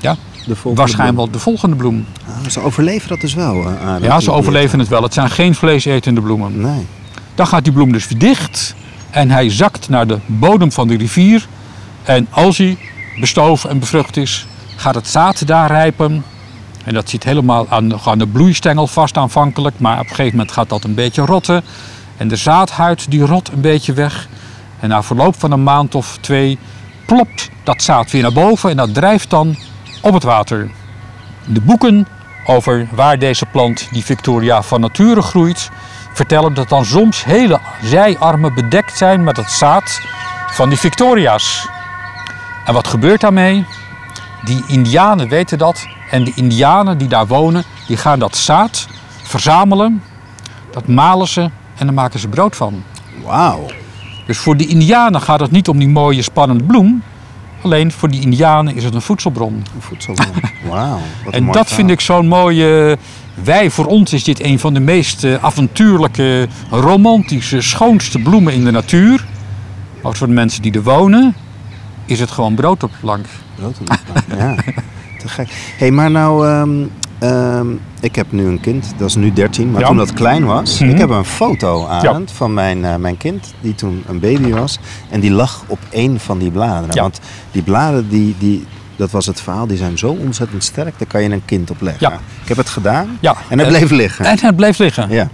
ja, 0.00 0.16
De 0.46 0.56
waarschijnlijk 0.62 1.16
wel 1.18 1.30
de 1.30 1.38
volgende 1.38 1.76
bloem. 1.76 2.06
Ah, 2.28 2.48
ze 2.50 2.60
overleven 2.60 3.08
dat 3.08 3.20
dus 3.20 3.34
wel. 3.34 3.64
eh, 3.70 3.94
Ja, 4.00 4.20
ze 4.20 4.30
overleven 4.32 4.78
het 4.78 4.88
wel. 4.88 5.02
Het 5.02 5.14
zijn 5.14 5.30
geen 5.30 5.54
vleesetende 5.54 6.20
bloemen. 6.20 6.60
Nee. 6.60 6.86
Dan 7.34 7.46
gaat 7.46 7.64
die 7.64 7.72
bloem 7.72 7.92
dus 7.92 8.08
weer 8.08 8.18
dicht. 8.18 8.74
En 9.16 9.30
hij 9.30 9.50
zakt 9.50 9.88
naar 9.88 10.06
de 10.06 10.18
bodem 10.26 10.72
van 10.72 10.88
de 10.88 10.96
rivier. 10.96 11.46
En 12.02 12.26
als 12.30 12.58
hij 12.58 12.78
bestoven 13.20 13.70
en 13.70 13.78
bevrucht 13.78 14.16
is, 14.16 14.46
gaat 14.76 14.94
het 14.94 15.08
zaad 15.08 15.46
daar 15.46 15.70
rijpen. 15.70 16.24
En 16.84 16.94
dat 16.94 17.08
zit 17.10 17.24
helemaal 17.24 17.66
aan, 17.68 17.88
de- 17.88 17.98
aan 18.04 18.18
de 18.18 18.26
bloeistengel 18.26 18.86
vast 18.86 19.16
aanvankelijk. 19.16 19.78
Maar 19.78 19.94
op 19.98 20.02
een 20.02 20.08
gegeven 20.14 20.30
moment 20.36 20.52
gaat 20.52 20.68
dat 20.68 20.84
een 20.84 20.94
beetje 20.94 21.22
rotten. 21.24 21.62
En 22.16 22.28
de 22.28 22.36
zaadhuid 22.36 23.10
die 23.10 23.22
rot 23.26 23.48
een 23.52 23.60
beetje 23.60 23.92
weg. 23.92 24.28
En 24.80 24.88
na 24.88 25.02
verloop 25.02 25.38
van 25.38 25.52
een 25.52 25.62
maand 25.62 25.94
of 25.94 26.18
twee 26.20 26.58
plopt 27.06 27.50
dat 27.64 27.82
zaad 27.82 28.10
weer 28.10 28.22
naar 28.22 28.32
boven. 28.32 28.70
En 28.70 28.76
dat 28.76 28.94
drijft 28.94 29.30
dan 29.30 29.56
op 30.02 30.14
het 30.14 30.22
water. 30.22 30.70
De 31.46 31.60
boeken 31.60 32.06
over 32.46 32.88
waar 32.92 33.18
deze 33.18 33.46
plant, 33.46 33.88
die 33.92 34.04
Victoria, 34.04 34.62
van 34.62 34.80
nature 34.80 35.22
groeit, 35.22 35.70
vertellen 36.16 36.54
dat 36.54 36.68
dan 36.68 36.84
soms 36.84 37.24
hele 37.24 37.60
zijarmen 37.82 38.54
bedekt 38.54 38.96
zijn 38.96 39.24
met 39.24 39.36
het 39.36 39.50
zaad 39.50 40.00
van 40.50 40.68
die 40.68 40.78
Victoria's. 40.78 41.68
En 42.64 42.74
wat 42.74 42.86
gebeurt 42.86 43.20
daarmee? 43.20 43.66
Die 44.44 44.64
Indianen 44.66 45.28
weten 45.28 45.58
dat 45.58 45.86
en 46.10 46.24
de 46.24 46.32
Indianen 46.34 46.98
die 46.98 47.08
daar 47.08 47.26
wonen, 47.26 47.64
die 47.86 47.96
gaan 47.96 48.18
dat 48.18 48.36
zaad 48.36 48.86
verzamelen, 49.22 50.02
dat 50.70 50.86
malen 50.86 51.28
ze 51.28 51.50
en 51.76 51.86
dan 51.86 51.94
maken 51.94 52.20
ze 52.20 52.28
brood 52.28 52.56
van. 52.56 52.82
Wauw. 53.24 53.66
Dus 54.26 54.38
voor 54.38 54.56
de 54.56 54.66
Indianen 54.66 55.20
gaat 55.20 55.40
het 55.40 55.50
niet 55.50 55.68
om 55.68 55.78
die 55.78 55.88
mooie 55.88 56.22
spannende 56.22 56.64
bloem, 56.64 57.02
alleen 57.66 57.92
voor 57.92 58.10
die 58.10 58.20
Indianen 58.20 58.74
is 58.76 58.84
het 58.84 58.94
een 58.94 59.02
voedselbron. 59.02 59.52
Een 59.54 59.82
voedselbron. 59.82 60.32
Wauw. 60.70 60.98
En 61.30 61.52
dat 61.52 61.68
vind 61.72 61.90
ik 61.90 62.00
zo'n 62.00 62.28
mooie. 62.28 62.98
Wij, 63.44 63.70
voor 63.70 63.86
ons 63.86 64.12
is 64.12 64.24
dit 64.24 64.42
een 64.42 64.58
van 64.58 64.74
de 64.74 64.80
meest 64.80 65.24
eh, 65.24 65.44
avontuurlijke, 65.44 66.48
romantische, 66.70 67.60
schoonste 67.60 68.18
bloemen 68.18 68.52
in 68.52 68.64
de 68.64 68.70
natuur. 68.70 69.24
Maar 70.02 70.14
voor 70.14 70.26
de 70.26 70.32
mensen 70.32 70.62
die 70.62 70.72
er 70.72 70.82
wonen, 70.82 71.34
is 72.04 72.20
het 72.20 72.30
gewoon 72.30 72.54
brood 72.54 72.82
op 72.82 72.90
de 72.90 72.96
plank. 73.00 73.26
Brood 73.54 73.78
op 73.80 73.86
de 73.86 73.98
plank, 74.12 74.40
Ja, 74.40 74.54
te 75.20 75.28
gek. 75.28 75.48
hey, 75.78 75.90
maar 75.90 76.10
nou, 76.10 76.46
ehm, 76.46 76.86
ehm, 77.18 77.66
ik 78.00 78.14
heb 78.16 78.26
nu 78.32 78.46
een 78.46 78.60
kind, 78.60 78.92
dat 78.96 79.08
is 79.08 79.14
nu 79.14 79.32
13, 79.32 79.70
maar 79.70 79.80
Ja. 79.80 79.86
toen 79.86 79.96
dat 79.96 80.12
klein 80.12 80.44
was, 80.44 80.78
Mhm. 80.78 80.90
ik 80.90 80.98
heb 80.98 81.08
een 81.10 81.24
foto, 81.24 81.86
Arend, 81.86 82.32
van 82.32 82.54
mijn, 82.54 82.84
eh, 82.84 82.94
mijn 82.96 83.16
kind, 83.16 83.54
die 83.60 83.74
toen 83.74 84.04
een 84.08 84.20
baby 84.20 84.50
was. 84.50 84.78
En 85.10 85.20
die 85.20 85.30
lag 85.30 85.64
op 85.66 85.78
één 85.90 86.20
van 86.20 86.38
die 86.38 86.50
bladeren. 86.50 86.94
Ja. 86.94 87.02
Want 87.02 87.20
die 87.52 87.62
bladeren, 87.62 88.08
die, 88.08 88.34
die, 88.38 88.66
dat 88.96 89.10
was 89.10 89.26
het 89.26 89.40
verhaal, 89.40 89.66
die 89.66 89.76
zijn 89.76 89.98
zo 89.98 90.08
ontzettend 90.08 90.64
sterk, 90.64 90.94
daar 90.98 91.08
kan 91.08 91.22
je 91.22 91.30
een 91.30 91.44
kind 91.44 91.70
op 91.70 91.80
leggen. 91.80 92.12
Ik 92.42 92.48
heb 92.48 92.56
het 92.56 92.68
gedaan 92.68 93.18
en 93.48 93.58
het 93.58 93.60
eh, 93.60 93.66
bleef 93.66 93.90
liggen. 93.90 94.24
En 94.24 94.38
het 94.40 94.56
bleef 94.56 94.78
liggen. 94.78 95.10
Ja. 95.10 95.28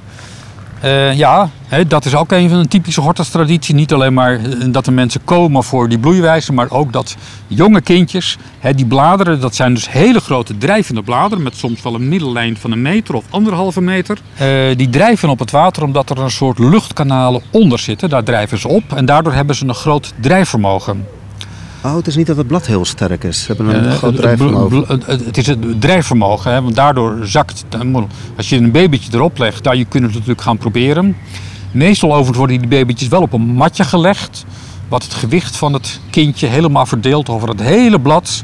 Eh, 0.81 1.13
ja, 1.15 1.51
hè, 1.77 1.87
dat 1.87 2.05
is 2.05 2.15
ook 2.15 2.33
een 2.33 2.49
van 2.49 2.63
de 2.63 2.69
typische 2.69 3.01
hortustraditie. 3.01 3.75
Niet 3.75 3.93
alleen 3.93 4.15
maar 4.15 4.35
eh, 4.35 4.45
dat 4.67 4.85
de 4.85 4.91
mensen 4.91 5.25
komen 5.25 5.65
voor 5.65 5.89
die 5.89 5.99
bloeiwijze, 5.99 6.53
maar 6.53 6.71
ook 6.71 6.93
dat 6.93 7.17
jonge 7.47 7.81
kindjes, 7.81 8.39
hè, 8.59 8.75
die 8.75 8.87
bladeren, 8.87 9.41
dat 9.41 9.55
zijn 9.55 9.75
dus 9.75 9.91
hele 9.91 10.21
grote 10.21 10.59
drijvende 10.59 11.03
bladeren 11.03 11.45
met 11.45 11.57
soms 11.57 11.83
wel 11.83 11.95
een 11.95 12.09
middellijn 12.09 12.57
van 12.57 12.73
een 12.73 12.83
meter 12.83 13.15
of 13.15 13.25
anderhalve 13.31 13.81
meter. 13.81 14.19
Eh, 14.37 14.47
die 14.77 14.91
drijven 14.91 15.29
op 15.29 15.39
het 15.39 15.51
water 15.51 15.83
omdat 15.83 16.11
er 16.11 16.19
een 16.19 16.31
soort 16.31 16.59
luchtkanalen 16.59 17.43
onder 17.51 17.79
zitten. 17.79 18.09
Daar 18.09 18.25
drijven 18.25 18.59
ze 18.59 18.69
op 18.69 18.93
en 18.95 19.05
daardoor 19.05 19.33
hebben 19.33 19.55
ze 19.57 19.67
een 19.67 19.75
groot 19.75 20.13
drijfvermogen. 20.21 21.07
Oh, 21.85 21.95
het 21.97 22.07
is 22.07 22.17
niet 22.17 22.27
dat 22.27 22.37
het 22.37 22.47
blad 22.47 22.67
heel 22.67 22.85
sterk 22.85 23.25
is. 23.25 23.41
Ze 23.45 23.53
hebben 23.53 23.75
een 23.75 23.85
Eh, 23.91 23.93
groot 23.97 24.17
drijfvermogen. 24.17 24.85
het- 25.07 25.37
is 25.37 25.47
het 25.47 25.81
drijfvermogen, 25.81 26.53
hè, 26.53 26.63
want 26.63 26.75
daardoor 26.75 27.19
zakt. 27.23 27.65
Als 28.37 28.49
je 28.49 28.57
een 28.57 28.71
babytje 28.71 29.11
erop 29.15 29.39
legt, 29.39 29.65
daar 29.65 29.77
je 29.77 29.85
kunt 29.85 30.05
het 30.05 30.13
natuurlijk 30.13 30.41
gaan 30.41 30.57
proberen. 30.59 31.17
Meestal 31.73 32.11
overigens 32.11 32.39
worden 32.39 32.59
die 32.59 32.69
babytjes 32.69 33.09
wel 33.09 33.23
op 33.23 33.33
een 33.33 33.55
matje 33.55 33.85
gelegd, 33.85 34.45
wat 34.89 35.03
het 35.03 35.15
gewicht 35.15 35.57
van 35.57 35.73
het 35.73 36.01
kindje 36.11 36.47
helemaal 36.47 36.87
verdeelt 36.87 37.29
over 37.29 37.49
het 37.49 37.61
hele 37.61 38.01
blad. 38.01 38.43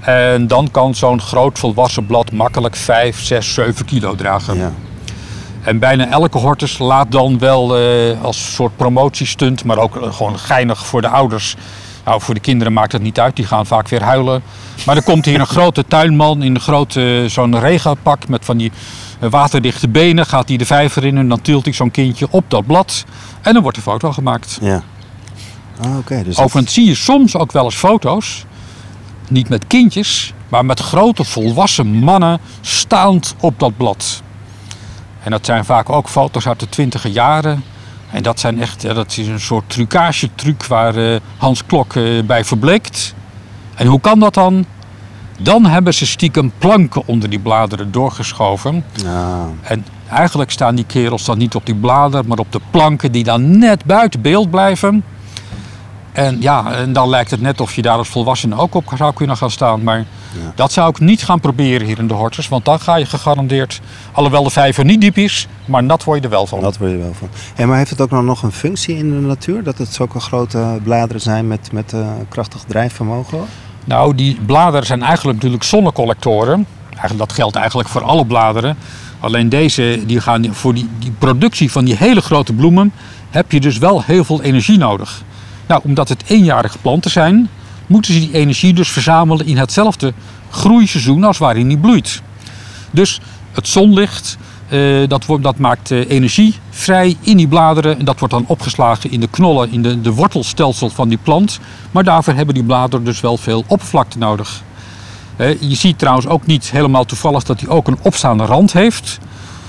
En 0.00 0.46
dan 0.46 0.70
kan 0.70 0.94
zo'n 0.94 1.20
groot 1.20 1.58
volwassen 1.58 2.06
blad 2.06 2.32
makkelijk 2.32 2.76
5, 2.76 3.22
6, 3.22 3.54
7 3.54 3.84
kilo 3.84 4.14
dragen. 4.14 4.56
Ja. 4.56 4.72
En 5.62 5.78
bijna 5.78 6.10
elke 6.10 6.38
hortus 6.38 6.78
laat 6.78 7.12
dan 7.12 7.38
wel 7.38 7.78
eh, 7.78 8.22
als 8.22 8.54
soort 8.54 8.76
promotiestunt, 8.76 9.64
maar 9.64 9.78
ook 9.78 9.96
eh, 9.96 10.12
gewoon 10.12 10.38
geinig 10.38 10.86
voor 10.86 11.00
de 11.00 11.08
ouders. 11.08 11.56
Nou, 12.04 12.20
voor 12.20 12.34
de 12.34 12.40
kinderen 12.40 12.72
maakt 12.72 12.92
het 12.92 13.02
niet 13.02 13.20
uit, 13.20 13.36
die 13.36 13.46
gaan 13.46 13.66
vaak 13.66 13.88
weer 13.88 14.02
huilen. 14.02 14.42
Maar 14.86 14.96
er 14.96 15.02
komt 15.02 15.24
hier 15.24 15.40
een 15.40 15.46
grote 15.46 15.84
tuinman 15.88 16.42
in 16.42 16.54
een 16.54 16.60
grote, 16.60 17.20
eh, 17.24 17.30
zo'n 17.30 17.58
regenpak 17.60 18.28
met 18.28 18.44
van 18.44 18.56
die 18.56 18.72
eh, 19.20 19.30
waterdichte 19.30 19.88
benen. 19.88 20.26
Gaat 20.26 20.48
hij 20.48 20.56
de 20.56 20.66
vijver 20.66 21.04
in 21.04 21.18
en 21.18 21.28
dan 21.28 21.40
tilt 21.42 21.64
hij 21.64 21.74
zo'n 21.74 21.90
kindje 21.90 22.26
op 22.30 22.44
dat 22.48 22.66
blad. 22.66 23.04
En 23.42 23.52
dan 23.52 23.62
wordt 23.62 23.76
een 23.76 23.82
foto 23.82 24.12
gemaakt. 24.12 24.58
ja. 24.60 24.82
Ah, 25.80 25.96
oké. 25.98 26.22
dus 26.24 26.36
dat- 26.36 26.44
Overigens 26.44 26.74
zie 26.74 26.86
je 26.86 26.94
soms 26.94 27.36
ook 27.36 27.52
wel 27.52 27.64
eens 27.64 27.74
foto's, 27.74 28.44
niet 29.28 29.48
met 29.48 29.66
kindjes, 29.66 30.32
maar 30.48 30.64
met 30.64 30.80
grote 30.80 31.24
volwassen 31.24 31.86
mannen 31.86 32.38
staand 32.60 33.34
op 33.40 33.58
dat 33.58 33.76
blad. 33.76 34.22
En 35.22 35.30
dat 35.30 35.46
zijn 35.46 35.64
vaak 35.64 35.90
ook 35.90 36.08
foto's 36.08 36.46
uit 36.46 36.60
de 36.60 36.68
twintige 36.68 37.10
jaren. 37.12 37.64
En 38.14 38.22
dat 38.22 38.40
zijn 38.40 38.60
echt, 38.60 38.82
ja, 38.82 38.92
dat 38.92 39.16
is 39.16 39.26
een 39.26 39.40
soort 39.40 39.70
trucage-truc 39.70 40.66
waar 40.66 40.96
eh, 40.96 41.20
Hans 41.36 41.66
Klok 41.66 41.94
eh, 41.94 42.22
bij 42.24 42.44
verbleekt. 42.44 43.14
En 43.74 43.86
hoe 43.86 44.00
kan 44.00 44.18
dat 44.18 44.34
dan? 44.34 44.64
Dan 45.38 45.66
hebben 45.66 45.94
ze 45.94 46.06
stiekem 46.06 46.52
planken 46.58 47.02
onder 47.06 47.30
die 47.30 47.38
bladeren 47.38 47.92
doorgeschoven. 47.92 48.84
Ja. 48.92 49.46
En 49.62 49.86
eigenlijk 50.08 50.50
staan 50.50 50.74
die 50.74 50.84
kerels 50.84 51.24
dan 51.24 51.38
niet 51.38 51.54
op 51.54 51.66
die 51.66 51.74
bladeren, 51.74 52.26
maar 52.26 52.38
op 52.38 52.52
de 52.52 52.60
planken 52.70 53.12
die 53.12 53.24
dan 53.24 53.58
net 53.58 53.84
buiten 53.84 54.20
beeld 54.20 54.50
blijven. 54.50 55.04
En 56.14 56.36
ja, 56.40 56.72
en 56.72 56.92
dan 56.92 57.08
lijkt 57.08 57.30
het 57.30 57.40
net 57.40 57.60
of 57.60 57.74
je 57.74 57.82
daar 57.82 57.96
als 57.96 58.08
volwassene 58.08 58.56
ook 58.56 58.74
op 58.74 58.92
zou 58.96 59.14
kunnen 59.14 59.36
gaan 59.36 59.50
staan. 59.50 59.82
Maar 59.82 59.98
Ja. 59.98 60.52
dat 60.54 60.72
zou 60.72 60.88
ik 60.88 60.98
niet 61.00 61.24
gaan 61.24 61.40
proberen 61.40 61.86
hier 61.86 61.98
in 61.98 62.06
de 62.06 62.14
Hortus. 62.14 62.48
Want 62.48 62.64
dan 62.64 62.80
ga 62.80 62.96
je 62.96 63.06
gegarandeerd, 63.06 63.80
alhoewel 64.12 64.42
de 64.42 64.50
vijver 64.50 64.84
niet 64.84 65.00
diep 65.00 65.16
is, 65.16 65.46
maar 65.64 65.84
nat 65.84 66.04
word 66.04 66.18
je 66.18 66.24
er 66.24 66.30
wel 66.30 66.46
van. 66.46 66.60
Dat 66.60 66.78
wil 66.78 66.88
je 66.88 66.96
wel 66.96 67.14
van. 67.18 67.28
Hey, 67.54 67.66
maar 67.66 67.76
heeft 67.76 67.90
het 67.90 68.00
ook 68.00 68.10
nou 68.10 68.24
nog 68.24 68.42
een 68.42 68.52
functie 68.52 68.96
in 68.96 69.10
de 69.10 69.26
natuur? 69.26 69.62
Dat 69.62 69.78
het 69.78 69.94
zulke 69.94 70.20
grote 70.20 70.78
bladeren 70.82 71.20
zijn 71.22 71.48
met, 71.48 71.72
met 71.72 71.92
eh, 71.92 72.06
krachtig 72.28 72.62
drijfvermogen? 72.66 73.38
Nou, 73.84 74.14
die 74.14 74.38
bladeren 74.46 74.86
zijn 74.86 75.02
eigenlijk 75.02 75.36
natuurlijk 75.36 75.64
zonnecollectoren. 75.64 76.66
Eigenlijk, 76.90 77.18
dat 77.18 77.32
geldt 77.32 77.56
eigenlijk 77.56 77.88
voor 77.88 78.02
alle 78.02 78.26
bladeren. 78.26 78.76
Alleen 79.20 79.48
deze, 79.48 80.02
die 80.06 80.20
gaan 80.20 80.54
voor 80.54 80.74
die, 80.74 80.88
die 80.98 81.12
productie 81.18 81.70
van 81.72 81.84
die 81.84 81.96
hele 81.96 82.20
grote 82.20 82.52
bloemen, 82.52 82.92
heb 83.30 83.52
je 83.52 83.60
dus 83.60 83.78
wel 83.78 84.02
heel 84.02 84.24
veel 84.24 84.42
energie 84.42 84.78
nodig. 84.78 85.22
Nou, 85.66 85.80
omdat 85.84 86.08
het 86.08 86.24
eenjarige 86.26 86.78
planten 86.78 87.10
zijn, 87.10 87.48
moeten 87.86 88.14
ze 88.14 88.20
die 88.20 88.32
energie 88.32 88.74
dus 88.74 88.90
verzamelen 88.90 89.46
in 89.46 89.58
hetzelfde 89.58 90.12
groeiseizoen 90.50 91.24
als 91.24 91.38
waarin 91.38 91.68
die 91.68 91.78
bloeit. 91.78 92.22
Dus 92.90 93.20
het 93.52 93.68
zonlicht, 93.68 94.36
eh, 94.68 95.08
dat, 95.08 95.26
dat 95.40 95.58
maakt 95.58 95.90
eh, 95.90 96.10
energie 96.10 96.54
vrij 96.70 97.16
in 97.20 97.36
die 97.36 97.48
bladeren. 97.48 97.98
En 97.98 98.04
dat 98.04 98.18
wordt 98.18 98.34
dan 98.34 98.44
opgeslagen 98.46 99.10
in 99.10 99.20
de 99.20 99.28
knollen, 99.28 99.72
in 99.72 99.82
de, 99.82 100.00
de 100.00 100.12
wortelstelsel 100.12 100.90
van 100.90 101.08
die 101.08 101.18
plant. 101.22 101.60
Maar 101.90 102.04
daarvoor 102.04 102.34
hebben 102.34 102.54
die 102.54 102.64
bladeren 102.64 103.04
dus 103.04 103.20
wel 103.20 103.36
veel 103.36 103.64
oppervlakte 103.66 104.18
nodig. 104.18 104.62
Eh, 105.36 105.60
je 105.60 105.74
ziet 105.74 105.98
trouwens 105.98 106.26
ook 106.26 106.46
niet 106.46 106.70
helemaal 106.70 107.04
toevallig 107.04 107.42
dat 107.42 107.60
hij 107.60 107.68
ook 107.68 107.88
een 107.88 107.98
opstaande 108.02 108.44
rand 108.44 108.72
heeft. 108.72 109.18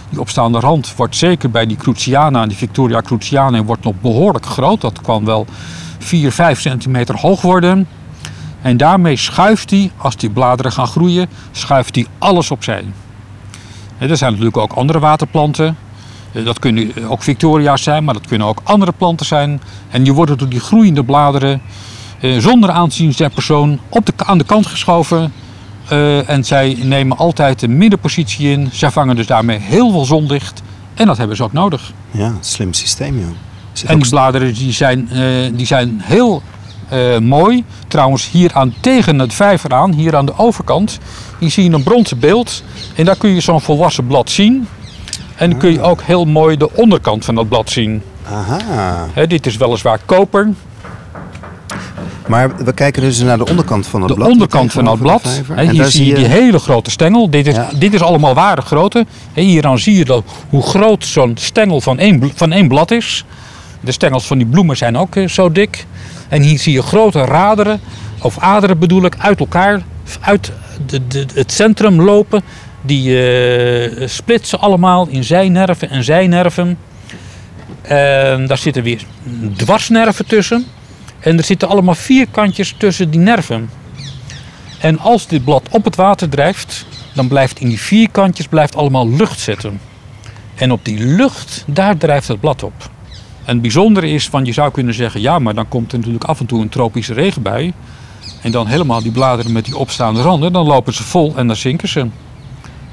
Die 0.09 0.19
opstaande 0.19 0.59
rand 0.59 0.95
wordt 0.95 1.15
zeker 1.15 1.51
bij 1.51 1.65
die 1.65 1.77
Cruciana, 1.77 2.45
die 2.45 2.57
Victoria 2.57 3.01
Cruciana, 3.01 3.63
wordt 3.63 3.83
nog 3.83 3.93
behoorlijk 4.01 4.45
groot. 4.45 4.81
Dat 4.81 5.01
kan 5.01 5.25
wel 5.25 5.45
4, 5.99 6.31
5 6.31 6.61
centimeter 6.61 7.19
hoog 7.19 7.41
worden. 7.41 7.87
En 8.61 8.77
daarmee 8.77 9.15
schuift 9.15 9.69
hij, 9.69 9.91
als 9.97 10.15
die 10.15 10.29
bladeren 10.29 10.71
gaan 10.71 10.87
groeien, 10.87 11.29
schuift 11.51 11.95
hij 11.95 12.05
alles 12.19 12.51
opzij. 12.51 12.83
Eh, 13.97 14.09
Er 14.09 14.17
zijn 14.17 14.31
natuurlijk 14.31 14.57
ook 14.57 14.73
andere 14.73 14.99
waterplanten. 14.99 15.77
Eh, 16.31 16.45
Dat 16.45 16.59
kunnen 16.59 16.91
ook 17.07 17.23
Victoria's 17.23 17.83
zijn, 17.83 18.03
maar 18.03 18.13
dat 18.13 18.27
kunnen 18.27 18.47
ook 18.47 18.61
andere 18.63 18.91
planten 18.91 19.25
zijn. 19.25 19.61
En 19.89 20.03
die 20.03 20.13
worden 20.13 20.37
door 20.37 20.49
die 20.49 20.59
groeiende 20.59 21.03
bladeren 21.03 21.61
eh, 22.19 22.37
zonder 22.37 22.69
aanzien 22.71 23.13
persoon 23.33 23.79
op 23.89 24.05
de, 24.05 24.13
aan 24.17 24.37
de 24.37 24.43
kant 24.43 24.65
geschoven. 24.65 25.33
Eh, 25.89 26.29
en 26.29 26.43
zij 26.43 26.77
nemen 26.81 27.17
altijd 27.17 27.59
de 27.59 27.67
middenpositie 27.67 28.49
in. 28.49 28.69
Zij 28.71 28.91
vangen 28.91 29.15
dus 29.15 29.27
daarmee 29.27 29.59
heel 29.59 29.91
veel 29.91 30.05
zonlicht. 30.05 30.61
En 30.93 31.05
dat 31.05 31.17
hebben 31.17 31.35
ze 31.35 31.43
ook 31.43 31.53
nodig. 31.53 31.91
Ja, 32.11 32.33
slim 32.39 32.73
systeem, 32.73 33.19
joh. 33.19 33.29
Zit 33.73 33.89
En 33.89 33.99
die 33.99 34.09
bladeren 34.09 34.53
die 34.53 34.71
zijn, 34.71 35.09
eh, 35.09 35.21
die 35.53 35.65
zijn 35.65 36.01
heel 36.03 36.41
eh, 36.89 37.17
mooi. 37.17 37.63
Trouwens, 37.87 38.31
hier 38.31 38.53
aan 38.53 38.73
tegen 38.79 39.19
het 39.19 39.33
vijver 39.33 39.73
aan, 39.73 39.93
hier 39.93 40.15
aan 40.15 40.25
de 40.25 40.37
overkant, 40.37 40.99
hier 41.39 41.51
zie 41.51 41.63
je 41.63 41.75
een 41.75 41.83
bronzen 41.83 42.19
beeld. 42.19 42.63
En 42.95 43.05
daar 43.05 43.15
kun 43.15 43.29
je 43.29 43.39
zo'n 43.39 43.61
volwassen 43.61 44.07
blad 44.07 44.29
zien. 44.29 44.67
En 45.35 45.49
dan 45.49 45.59
kun 45.59 45.71
je 45.71 45.81
ook 45.81 46.01
heel 46.01 46.25
mooi 46.25 46.57
de 46.57 46.75
onderkant 46.75 47.25
van 47.25 47.35
dat 47.35 47.49
blad 47.49 47.69
zien. 47.69 48.01
Aha. 48.31 49.07
Hè, 49.13 49.27
dit 49.27 49.45
is 49.45 49.57
weliswaar 49.57 49.99
koper. 50.05 50.49
Maar 52.27 52.55
we 52.57 52.73
kijken 52.73 53.01
dus 53.01 53.19
naar 53.19 53.37
de 53.37 53.45
onderkant 53.49 53.87
van 53.87 53.99
het 53.99 54.09
De 54.09 54.15
blad. 54.15 54.29
onderkant 54.29 54.71
van 54.71 54.83
tegenover 54.83 55.05
blad. 55.45 55.57
de 55.67 55.71
hier 55.71 55.85
zie 55.85 56.05
je 56.05 56.15
die 56.15 56.25
hele 56.25 56.59
grote 56.59 56.91
stengel. 56.91 57.29
Dit 57.29 57.47
is, 57.47 57.55
Ja. 57.55 57.69
dit 57.77 57.93
is 57.93 58.01
allemaal 58.01 58.33
ware 58.33 58.61
grootte. 58.61 59.05
Hè, 59.33 59.41
hieraan 59.41 59.79
zie 59.79 59.97
je 59.97 60.05
dat, 60.05 60.23
hoe 60.49 60.61
groot 60.63 61.05
zo'n 61.05 61.37
stengel 61.39 61.81
van 61.81 61.99
één, 61.99 62.31
van 62.35 62.51
één 62.51 62.67
blad 62.67 62.91
is. 62.91 63.25
De 63.79 63.91
stengels 63.91 64.25
van 64.27 64.37
die 64.37 64.47
bloemen 64.47 64.77
zijn 64.77 64.97
ook 64.97 65.15
eh, 65.15 65.27
zo 65.27 65.51
dik. 65.51 65.85
En 66.29 66.41
hier 66.41 66.59
zie 66.59 66.73
je 66.73 66.81
grote 66.81 67.21
raderen, 67.25 67.79
of 68.21 68.39
aderen 68.39 68.79
bedoel 68.79 69.05
ik, 69.05 69.15
uit 69.17 69.39
elkaar, 69.39 69.81
uit 70.21 70.51
de, 70.85 71.07
de, 71.07 71.25
het 71.33 71.51
centrum 71.51 72.01
lopen. 72.01 72.41
Die 72.81 73.29
eh, 73.29 74.07
splitsen 74.07 74.59
allemaal 74.59 75.07
in 75.09 75.23
zijnerven 75.23 75.89
en 75.89 76.03
zijnerven. 76.03 76.77
En 77.81 78.47
daar 78.47 78.57
zitten 78.57 78.83
weer 78.83 79.01
dwarsnerven 79.55 80.25
tussen. 80.25 80.65
En 81.25 81.37
er 81.37 81.43
zitten 81.43 81.67
allemaal 81.67 81.95
vierkantjes 81.95 82.75
tussen 82.77 83.09
die 83.09 83.19
nerven. 83.19 83.69
En 84.79 84.99
als 84.99 85.27
dit 85.27 85.43
blad 85.43 85.69
op 85.69 85.83
het 85.83 85.95
water 85.95 86.29
drijft, 86.29 86.85
dan 87.13 87.27
blijft 87.27 87.59
in 87.59 87.69
die 87.69 87.79
vierkantjes 87.79 88.47
blijft 88.47 88.75
allemaal 88.75 89.09
lucht 89.09 89.39
zitten. 89.39 89.79
En 90.55 90.71
op 90.71 90.85
die 90.85 90.99
lucht, 90.99 91.63
daar 91.67 91.97
drijft 91.97 92.27
het 92.27 92.39
blad 92.39 92.63
op. 92.63 92.89
En 93.45 93.53
het 93.53 93.61
bijzondere 93.61 94.09
is, 94.09 94.29
van 94.29 94.45
je 94.45 94.51
zou 94.51 94.71
kunnen 94.71 94.93
zeggen, 94.93 95.21
ja, 95.21 95.39
maar 95.39 95.53
dan 95.53 95.67
komt 95.67 95.91
er 95.91 95.97
natuurlijk 95.97 96.25
af 96.25 96.39
en 96.39 96.45
toe 96.45 96.61
een 96.61 96.69
tropische 96.69 97.13
regenbui. 97.13 97.73
En 98.41 98.51
dan 98.51 98.67
helemaal 98.67 99.01
die 99.01 99.11
bladeren 99.11 99.51
met 99.51 99.65
die 99.65 99.77
opstaande 99.77 100.21
randen, 100.21 100.53
dan 100.53 100.65
lopen 100.65 100.93
ze 100.93 101.03
vol 101.03 101.33
en 101.35 101.47
dan 101.47 101.55
zinken 101.55 101.87
ze. 101.87 102.07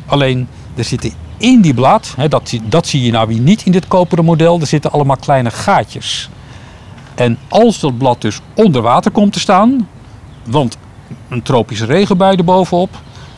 Alleen, 0.06 0.48
er 0.74 0.84
zitten 0.84 1.12
in 1.36 1.60
die 1.60 1.74
blad, 1.74 2.14
hè, 2.16 2.28
dat, 2.28 2.52
dat 2.62 2.86
zie 2.86 3.02
je 3.02 3.10
nou 3.10 3.28
weer 3.28 3.40
niet 3.40 3.64
in 3.64 3.72
dit 3.72 3.88
koperen 3.88 4.24
model, 4.24 4.60
er 4.60 4.66
zitten 4.66 4.92
allemaal 4.92 5.16
kleine 5.16 5.50
gaatjes. 5.50 6.30
En 7.22 7.38
als 7.48 7.80
dat 7.80 7.98
blad 7.98 8.20
dus 8.20 8.40
onder 8.54 8.82
water 8.82 9.10
komt 9.10 9.32
te 9.32 9.40
staan, 9.40 9.88
want 10.44 10.76
een 11.28 11.42
tropische 11.42 11.84
regenbui 11.84 12.36
erbovenop, 12.36 12.90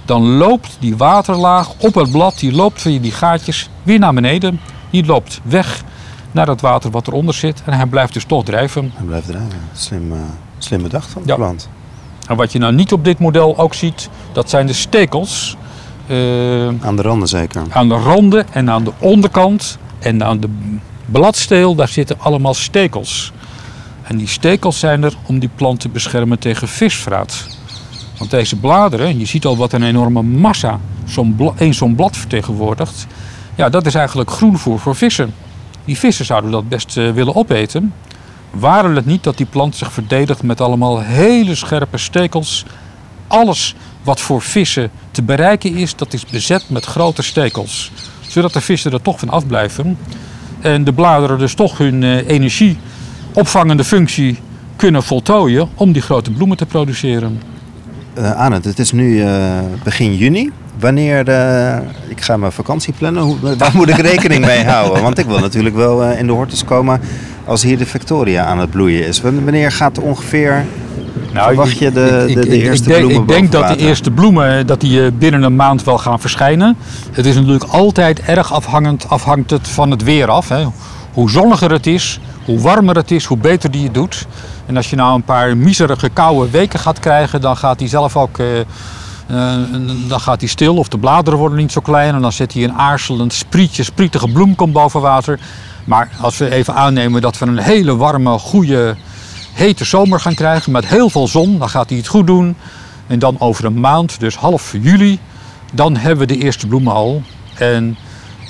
dan 0.04 0.22
loopt 0.36 0.76
die 0.80 0.96
waterlaag 0.96 1.70
op 1.78 1.94
het 1.94 2.10
blad, 2.10 2.38
die 2.38 2.52
loopt 2.52 2.80
via 2.82 2.98
die 3.00 3.12
gaatjes 3.12 3.68
weer 3.82 3.98
naar 3.98 4.14
beneden. 4.14 4.60
Die 4.90 5.06
loopt 5.06 5.40
weg 5.42 5.82
naar 6.30 6.46
het 6.46 6.60
water 6.60 6.90
wat 6.90 7.06
eronder 7.06 7.34
zit 7.34 7.62
en 7.64 7.72
hij 7.72 7.86
blijft 7.86 8.12
dus 8.12 8.24
toch 8.24 8.44
drijven. 8.44 8.92
Hij 8.94 9.04
blijft 9.06 9.26
drijven. 9.26 9.60
Slim, 9.72 10.12
eh, 10.12 10.18
slim 10.58 10.82
bedacht 10.82 11.10
van 11.10 11.22
de 11.22 11.28
Ja. 11.28 11.34
plant. 11.34 11.68
En 12.28 12.36
wat 12.36 12.52
je 12.52 12.58
nou 12.58 12.74
niet 12.74 12.92
op 12.92 13.04
dit 13.04 13.18
model 13.18 13.58
ook 13.58 13.74
ziet, 13.74 14.08
dat 14.32 14.50
zijn 14.50 14.66
de 14.66 14.72
stekels. 14.72 15.56
eh, 16.06 16.66
Aan 16.66 16.96
de 16.96 17.02
randen 17.02 17.28
zeker. 17.28 17.62
aan 17.70 17.88
de 17.88 17.94
randen 17.94 18.46
en 18.52 18.70
aan 18.70 18.84
de 18.84 18.92
onderkant 18.98 19.78
en 19.98 20.24
aan 20.24 20.40
de 20.40 20.48
bladsteel, 21.06 21.74
daar 21.74 21.88
zitten 21.88 22.16
allemaal 22.20 22.54
stekels. 22.54 23.32
En 24.04 24.16
die 24.16 24.28
stekels 24.28 24.78
zijn 24.78 25.02
er 25.02 25.14
om 25.26 25.38
die 25.38 25.50
plant 25.54 25.80
te 25.80 25.88
beschermen 25.88 26.38
tegen 26.38 26.68
visvraat. 26.68 27.46
Want 28.18 28.30
deze 28.30 28.56
bladeren, 28.56 29.18
je 29.18 29.25
ziet 29.25 29.44
al 29.44 29.56
wat 29.56 29.73
een 29.73 29.82
enorme 29.82 30.23
massa 30.23 30.80
zo'n 31.04 31.52
één 31.56 31.75
zo'n 31.75 31.94
blad 31.94 32.16
vertegenwoordigt. 32.16 33.06
Ja, 33.54 33.68
dat 33.68 33.87
is 33.87 33.94
eigenlijk 33.94 34.30
groenvoer 34.30 34.78
voor 34.78 34.96
vissen. 34.96 35.34
Die 35.84 35.99
vissen 35.99 36.25
zouden 36.25 36.50
dat 36.50 36.68
best 36.68 36.96
eh, 36.96 37.11
willen 37.11 37.34
opeten. 37.34 37.94
Waren 38.50 38.96
het 38.96 39.06
niet 39.06 39.23
dat 39.23 39.37
die 39.37 39.46
plant 39.46 39.76
zich 39.76 39.92
verdedigt 39.92 40.42
met 40.42 40.61
allemaal 40.61 41.00
hele 41.00 41.54
scherpe 41.54 41.99
stekels. 41.99 42.64
Alles 43.26 43.75
wat 44.02 44.20
voor 44.20 44.42
vissen 44.42 44.90
te 45.11 45.23
bereiken 45.23 45.76
is, 45.76 45.96
dat 45.96 46.12
is 46.12 46.26
bezet 46.26 46.64
met 46.68 46.84
grote 46.84 47.23
stekels. 47.23 47.90
Zodat 48.28 48.52
de 48.52 48.61
vissen 48.61 48.92
er 48.92 49.02
toch 49.02 49.18
van 49.18 49.30
afblijven. 49.30 49.99
En 50.61 50.84
de 50.84 50.92
bladeren 50.92 51.38
dus 51.38 51.54
toch 51.54 51.78
hun 51.78 52.02
eh, 52.02 52.28
energie 52.28 52.78
opvangende 53.34 53.84
functie 53.84 54.38
kunnen 54.76 55.02
voltooien 55.02 55.68
om 55.74 55.92
die 55.92 56.02
grote 56.02 56.30
bloemen 56.30 56.56
te 56.56 56.66
produceren. 56.66 57.40
Eh 58.14 58.30
Arend, 58.32 58.64
het 58.64 58.78
is 58.78 58.92
nu 58.92 59.23
eh, 59.23 59.28
begin 59.82 60.16
juni. 60.16 60.50
Wanneer, 60.80 61.28
eh, 61.28 61.76
ik 62.08 62.20
ga 62.20 62.36
mijn 62.36 62.52
vakantie 62.52 62.94
plannen, 62.99 63.23
hoe, 63.23 63.36
waar 63.58 63.70
moet 63.75 63.88
ik 63.88 63.97
rekening 63.97 64.44
mee 64.47 64.64
houden? 64.64 65.02
Want 65.02 65.18
ik 65.18 65.26
wil 65.26 65.38
natuurlijk 65.38 65.75
wel 65.76 66.02
eh, 66.04 66.18
in 66.18 66.26
de 66.26 66.32
hortus 66.32 66.64
komen 66.64 67.00
als 67.44 67.62
hier 67.62 67.78
de 67.78 67.86
Victoria 67.86 68.44
aan 68.44 68.58
het 68.58 68.70
bloeien 68.70 69.06
is. 69.06 69.20
Wan- 69.20 69.44
Wanneer 69.44 69.73
gaat 69.73 69.99
ongeveer, 69.99 70.64
verwacht 71.32 71.78
je 71.78 71.92
de, 71.92 72.25
de, 72.34 72.40
de 72.40 72.62
eerste 72.62 72.84
ik 72.90 72.97
denk, 72.97 72.99
bloemen 73.06 73.23
Ik 73.23 73.28
denk 73.28 73.52
dat 73.52 73.68
de 73.68 73.76
eerste 73.76 74.10
bloemen 74.10 74.66
dat 74.66 74.80
die, 74.80 75.04
eh, 75.04 75.10
binnen 75.18 75.42
een 75.42 75.56
maand 75.56 75.84
wel 75.84 75.99
gaan 75.99 76.20
verschijnen. 76.20 76.76
Het 77.12 77.26
is 77.26 77.34
natuurlijk 77.34 77.64
altijd 77.64 78.20
erg 78.20 78.52
afhangend 78.52 79.08
afhangt 79.08 79.50
het 79.50 79.68
van 79.68 79.90
het 79.90 80.02
weer 80.02 80.28
af. 80.30 80.49
Hè. 80.49 80.64
Hoe 81.12 81.30
zonniger 81.30 81.70
het 81.70 81.86
is, 81.86 82.20
hoe 82.45 82.61
warmer 82.61 82.97
het 82.97 83.11
is, 83.11 83.25
hoe 83.25 83.37
beter 83.37 83.71
die 83.71 83.85
het 83.85 83.95
doet. 83.95 84.26
En 84.67 84.76
als 84.76 84.91
je 84.91 84.97
nou 84.97 85.15
een 85.15 85.25
paar 85.25 85.57
miserige 85.57 86.09
koude 86.09 86.50
weken 86.50 86.78
gaat 86.78 86.99
krijgen, 86.99 87.41
dan 87.41 87.57
gaat 87.57 87.78
hij 87.78 87.89
zelf 87.89 88.17
ook 88.17 88.39
eh, 88.39 88.61
eh, 88.61 88.67
dan 90.09 90.21
gaat 90.21 90.41
hij 90.41 90.49
stil 90.49 90.76
of 90.76 90.89
de 90.89 90.99
bladeren 90.99 91.39
worden 91.39 91.59
niet 91.59 91.73
zo 91.73 91.80
klein. 91.80 92.15
En 92.15 92.21
dan 92.21 92.33
zet 92.33 92.52
hij 92.52 92.65
een 92.65 92.73
aarzelend 92.73 93.33
sprietje, 93.33 93.83
sprietige 93.83 94.28
bloem 94.28 94.54
komt 94.54 94.73
boven 94.73 95.00
water. 95.00 95.39
Maar 95.85 96.11
als 96.21 96.39
we 96.39 96.50
even 96.50 96.75
aannemen 96.75 97.21
dat 97.21 97.39
we 97.39 97.47
een 97.47 97.59
hele 97.59 97.97
warme, 97.97 98.39
goede, 98.39 98.97
hete 99.52 99.85
zomer 99.85 100.21
gaan 100.21 100.35
krijgen 100.35 100.73
met 100.73 100.87
heel 100.87 101.11
veel 101.11 101.28
zon, 101.28 101.59
dan 101.59 101.69
gaat 101.69 101.89
hij 101.89 101.99
het 101.99 102.07
goed 102.07 102.26
doen. 102.26 102.57
En 103.07 103.19
dan 103.19 103.37
over 103.39 103.65
een 103.65 103.80
maand, 103.80 104.21
dus 104.21 104.37
half 104.37 104.75
juli, 104.83 105.19
dan 105.73 105.97
hebben 105.97 106.26
we 106.26 106.35
de 106.35 106.43
eerste 106.43 106.67
bloemen 106.67 106.93
al. 106.93 107.23
En 107.54 107.97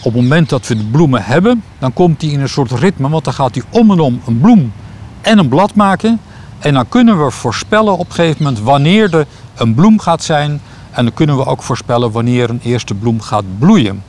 op 0.05 0.13
het 0.13 0.23
moment 0.23 0.49
dat 0.49 0.67
we 0.67 0.77
de 0.77 0.85
bloemen 0.85 1.25
hebben, 1.25 1.63
dan 1.79 1.93
komt 1.93 2.23
hij 2.23 2.31
in 2.31 2.41
een 2.41 2.49
soort 2.49 2.71
ritme, 2.71 3.09
want 3.09 3.25
dan 3.25 3.35
gaat 3.35 3.55
hij 3.55 3.65
om 3.71 3.91
en 3.91 4.01
om 4.01 4.23
een 4.27 4.41
bloem 4.41 4.73
en 5.21 5.39
een 5.39 5.49
blad 5.49 5.75
maken. 5.75 6.21
En 6.59 6.75
dan 6.75 6.89
kunnen 6.89 7.25
we 7.25 7.31
voorspellen 7.31 7.99
op 7.99 8.09
een 8.09 8.15
gegeven 8.15 8.43
moment 8.43 8.63
wanneer 8.63 9.15
er 9.15 9.27
een 9.55 9.75
bloem 9.75 9.99
gaat 10.01 10.23
zijn. 10.23 10.61
En 10.91 11.05
dan 11.05 11.15
kunnen 11.15 11.37
we 11.37 11.47
ook 11.47 11.63
voorspellen 11.63 12.11
wanneer 12.11 12.51
een 12.51 12.61
eerste 12.63 12.95
bloem 12.95 13.21
gaat 13.21 13.45
bloeien. 13.59 14.03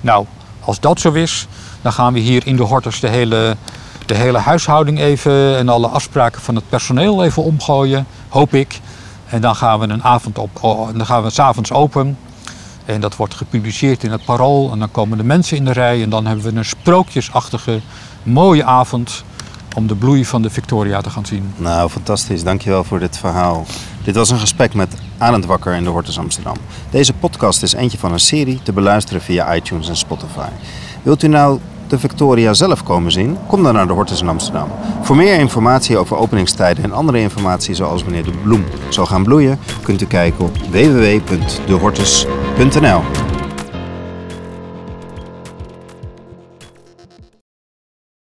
Nou, 0.00 0.26
als 0.60 0.80
dat 0.80 1.00
zo 1.00 1.12
is, 1.12 1.46
dan 1.82 1.92
gaan 1.92 2.12
we 2.12 2.18
hier 2.18 2.46
in 2.46 2.56
de 2.56 2.62
hortus 2.62 3.00
de 3.00 3.08
hele, 3.08 3.56
de 4.06 4.14
hele 4.14 4.38
huishouding 4.38 4.98
even 4.98 5.56
en 5.56 5.68
alle 5.68 5.86
afspraken 5.86 6.42
van 6.42 6.54
het 6.54 6.68
personeel 6.68 7.24
even 7.24 7.42
omgooien, 7.42 8.06
hoop 8.28 8.54
ik. 8.54 8.80
En 9.26 9.40
dan 9.40 9.56
gaan 9.56 9.78
we 9.78 9.88
een 9.88 10.04
avond 10.04 10.38
op, 10.38 10.50
oh, 10.60 10.88
dan 10.96 11.06
gaan 11.06 11.22
we 11.22 11.30
s'avonds 11.30 11.72
open. 11.72 12.16
En 12.84 13.00
dat 13.00 13.16
wordt 13.16 13.34
gepubliceerd 13.34 14.04
in 14.04 14.10
het 14.10 14.24
Parool. 14.24 14.72
En 14.72 14.78
dan 14.78 14.90
komen 14.90 15.18
de 15.18 15.24
mensen 15.24 15.56
in 15.56 15.64
de 15.64 15.72
rij. 15.72 16.02
En 16.02 16.10
dan 16.10 16.26
hebben 16.26 16.44
we 16.44 16.58
een 16.58 16.64
sprookjesachtige, 16.64 17.80
mooie 18.22 18.64
avond 18.64 19.24
om 19.76 19.86
de 19.86 19.94
bloei 19.94 20.24
van 20.24 20.42
de 20.42 20.50
Victoria 20.50 21.00
te 21.00 21.10
gaan 21.10 21.26
zien. 21.26 21.52
Nou, 21.56 21.90
fantastisch. 21.90 22.44
Dankjewel 22.44 22.84
voor 22.84 22.98
dit 22.98 23.18
verhaal. 23.18 23.66
Dit 24.04 24.16
was 24.16 24.30
een 24.30 24.38
gesprek 24.38 24.74
met 24.74 24.94
Arend 25.18 25.44
Wakker 25.44 25.74
in 25.74 25.84
de 25.84 25.90
Hortus 25.90 26.18
Amsterdam. 26.18 26.56
Deze 26.90 27.12
podcast 27.12 27.62
is 27.62 27.72
eentje 27.72 27.98
van 27.98 28.12
een 28.12 28.20
serie 28.20 28.60
te 28.62 28.72
beluisteren 28.72 29.22
via 29.22 29.54
iTunes 29.54 29.88
en 29.88 29.96
Spotify. 29.96 30.48
Wilt 31.02 31.22
u 31.22 31.28
nou 31.28 31.60
de 31.92 31.98
Victoria 31.98 32.54
zelf 32.54 32.82
komen 32.82 33.12
zien? 33.12 33.36
Kom 33.46 33.62
dan 33.62 33.74
naar 33.74 33.86
de 33.86 33.92
Hortus 33.92 34.20
in 34.20 34.28
Amsterdam. 34.28 34.68
Voor 35.02 35.16
meer 35.16 35.38
informatie 35.38 35.98
over 35.98 36.16
openingstijden 36.16 36.84
en 36.84 36.92
andere 36.92 37.18
informatie 37.18 37.74
zoals 37.74 38.02
wanneer 38.02 38.24
de 38.24 38.32
bloem 38.42 38.64
zal 38.88 39.06
gaan 39.06 39.24
bloeien, 39.24 39.58
kunt 39.82 40.02
u 40.02 40.06
kijken 40.06 40.44
op 40.44 40.56
www.dehortus.nl. 40.70 43.31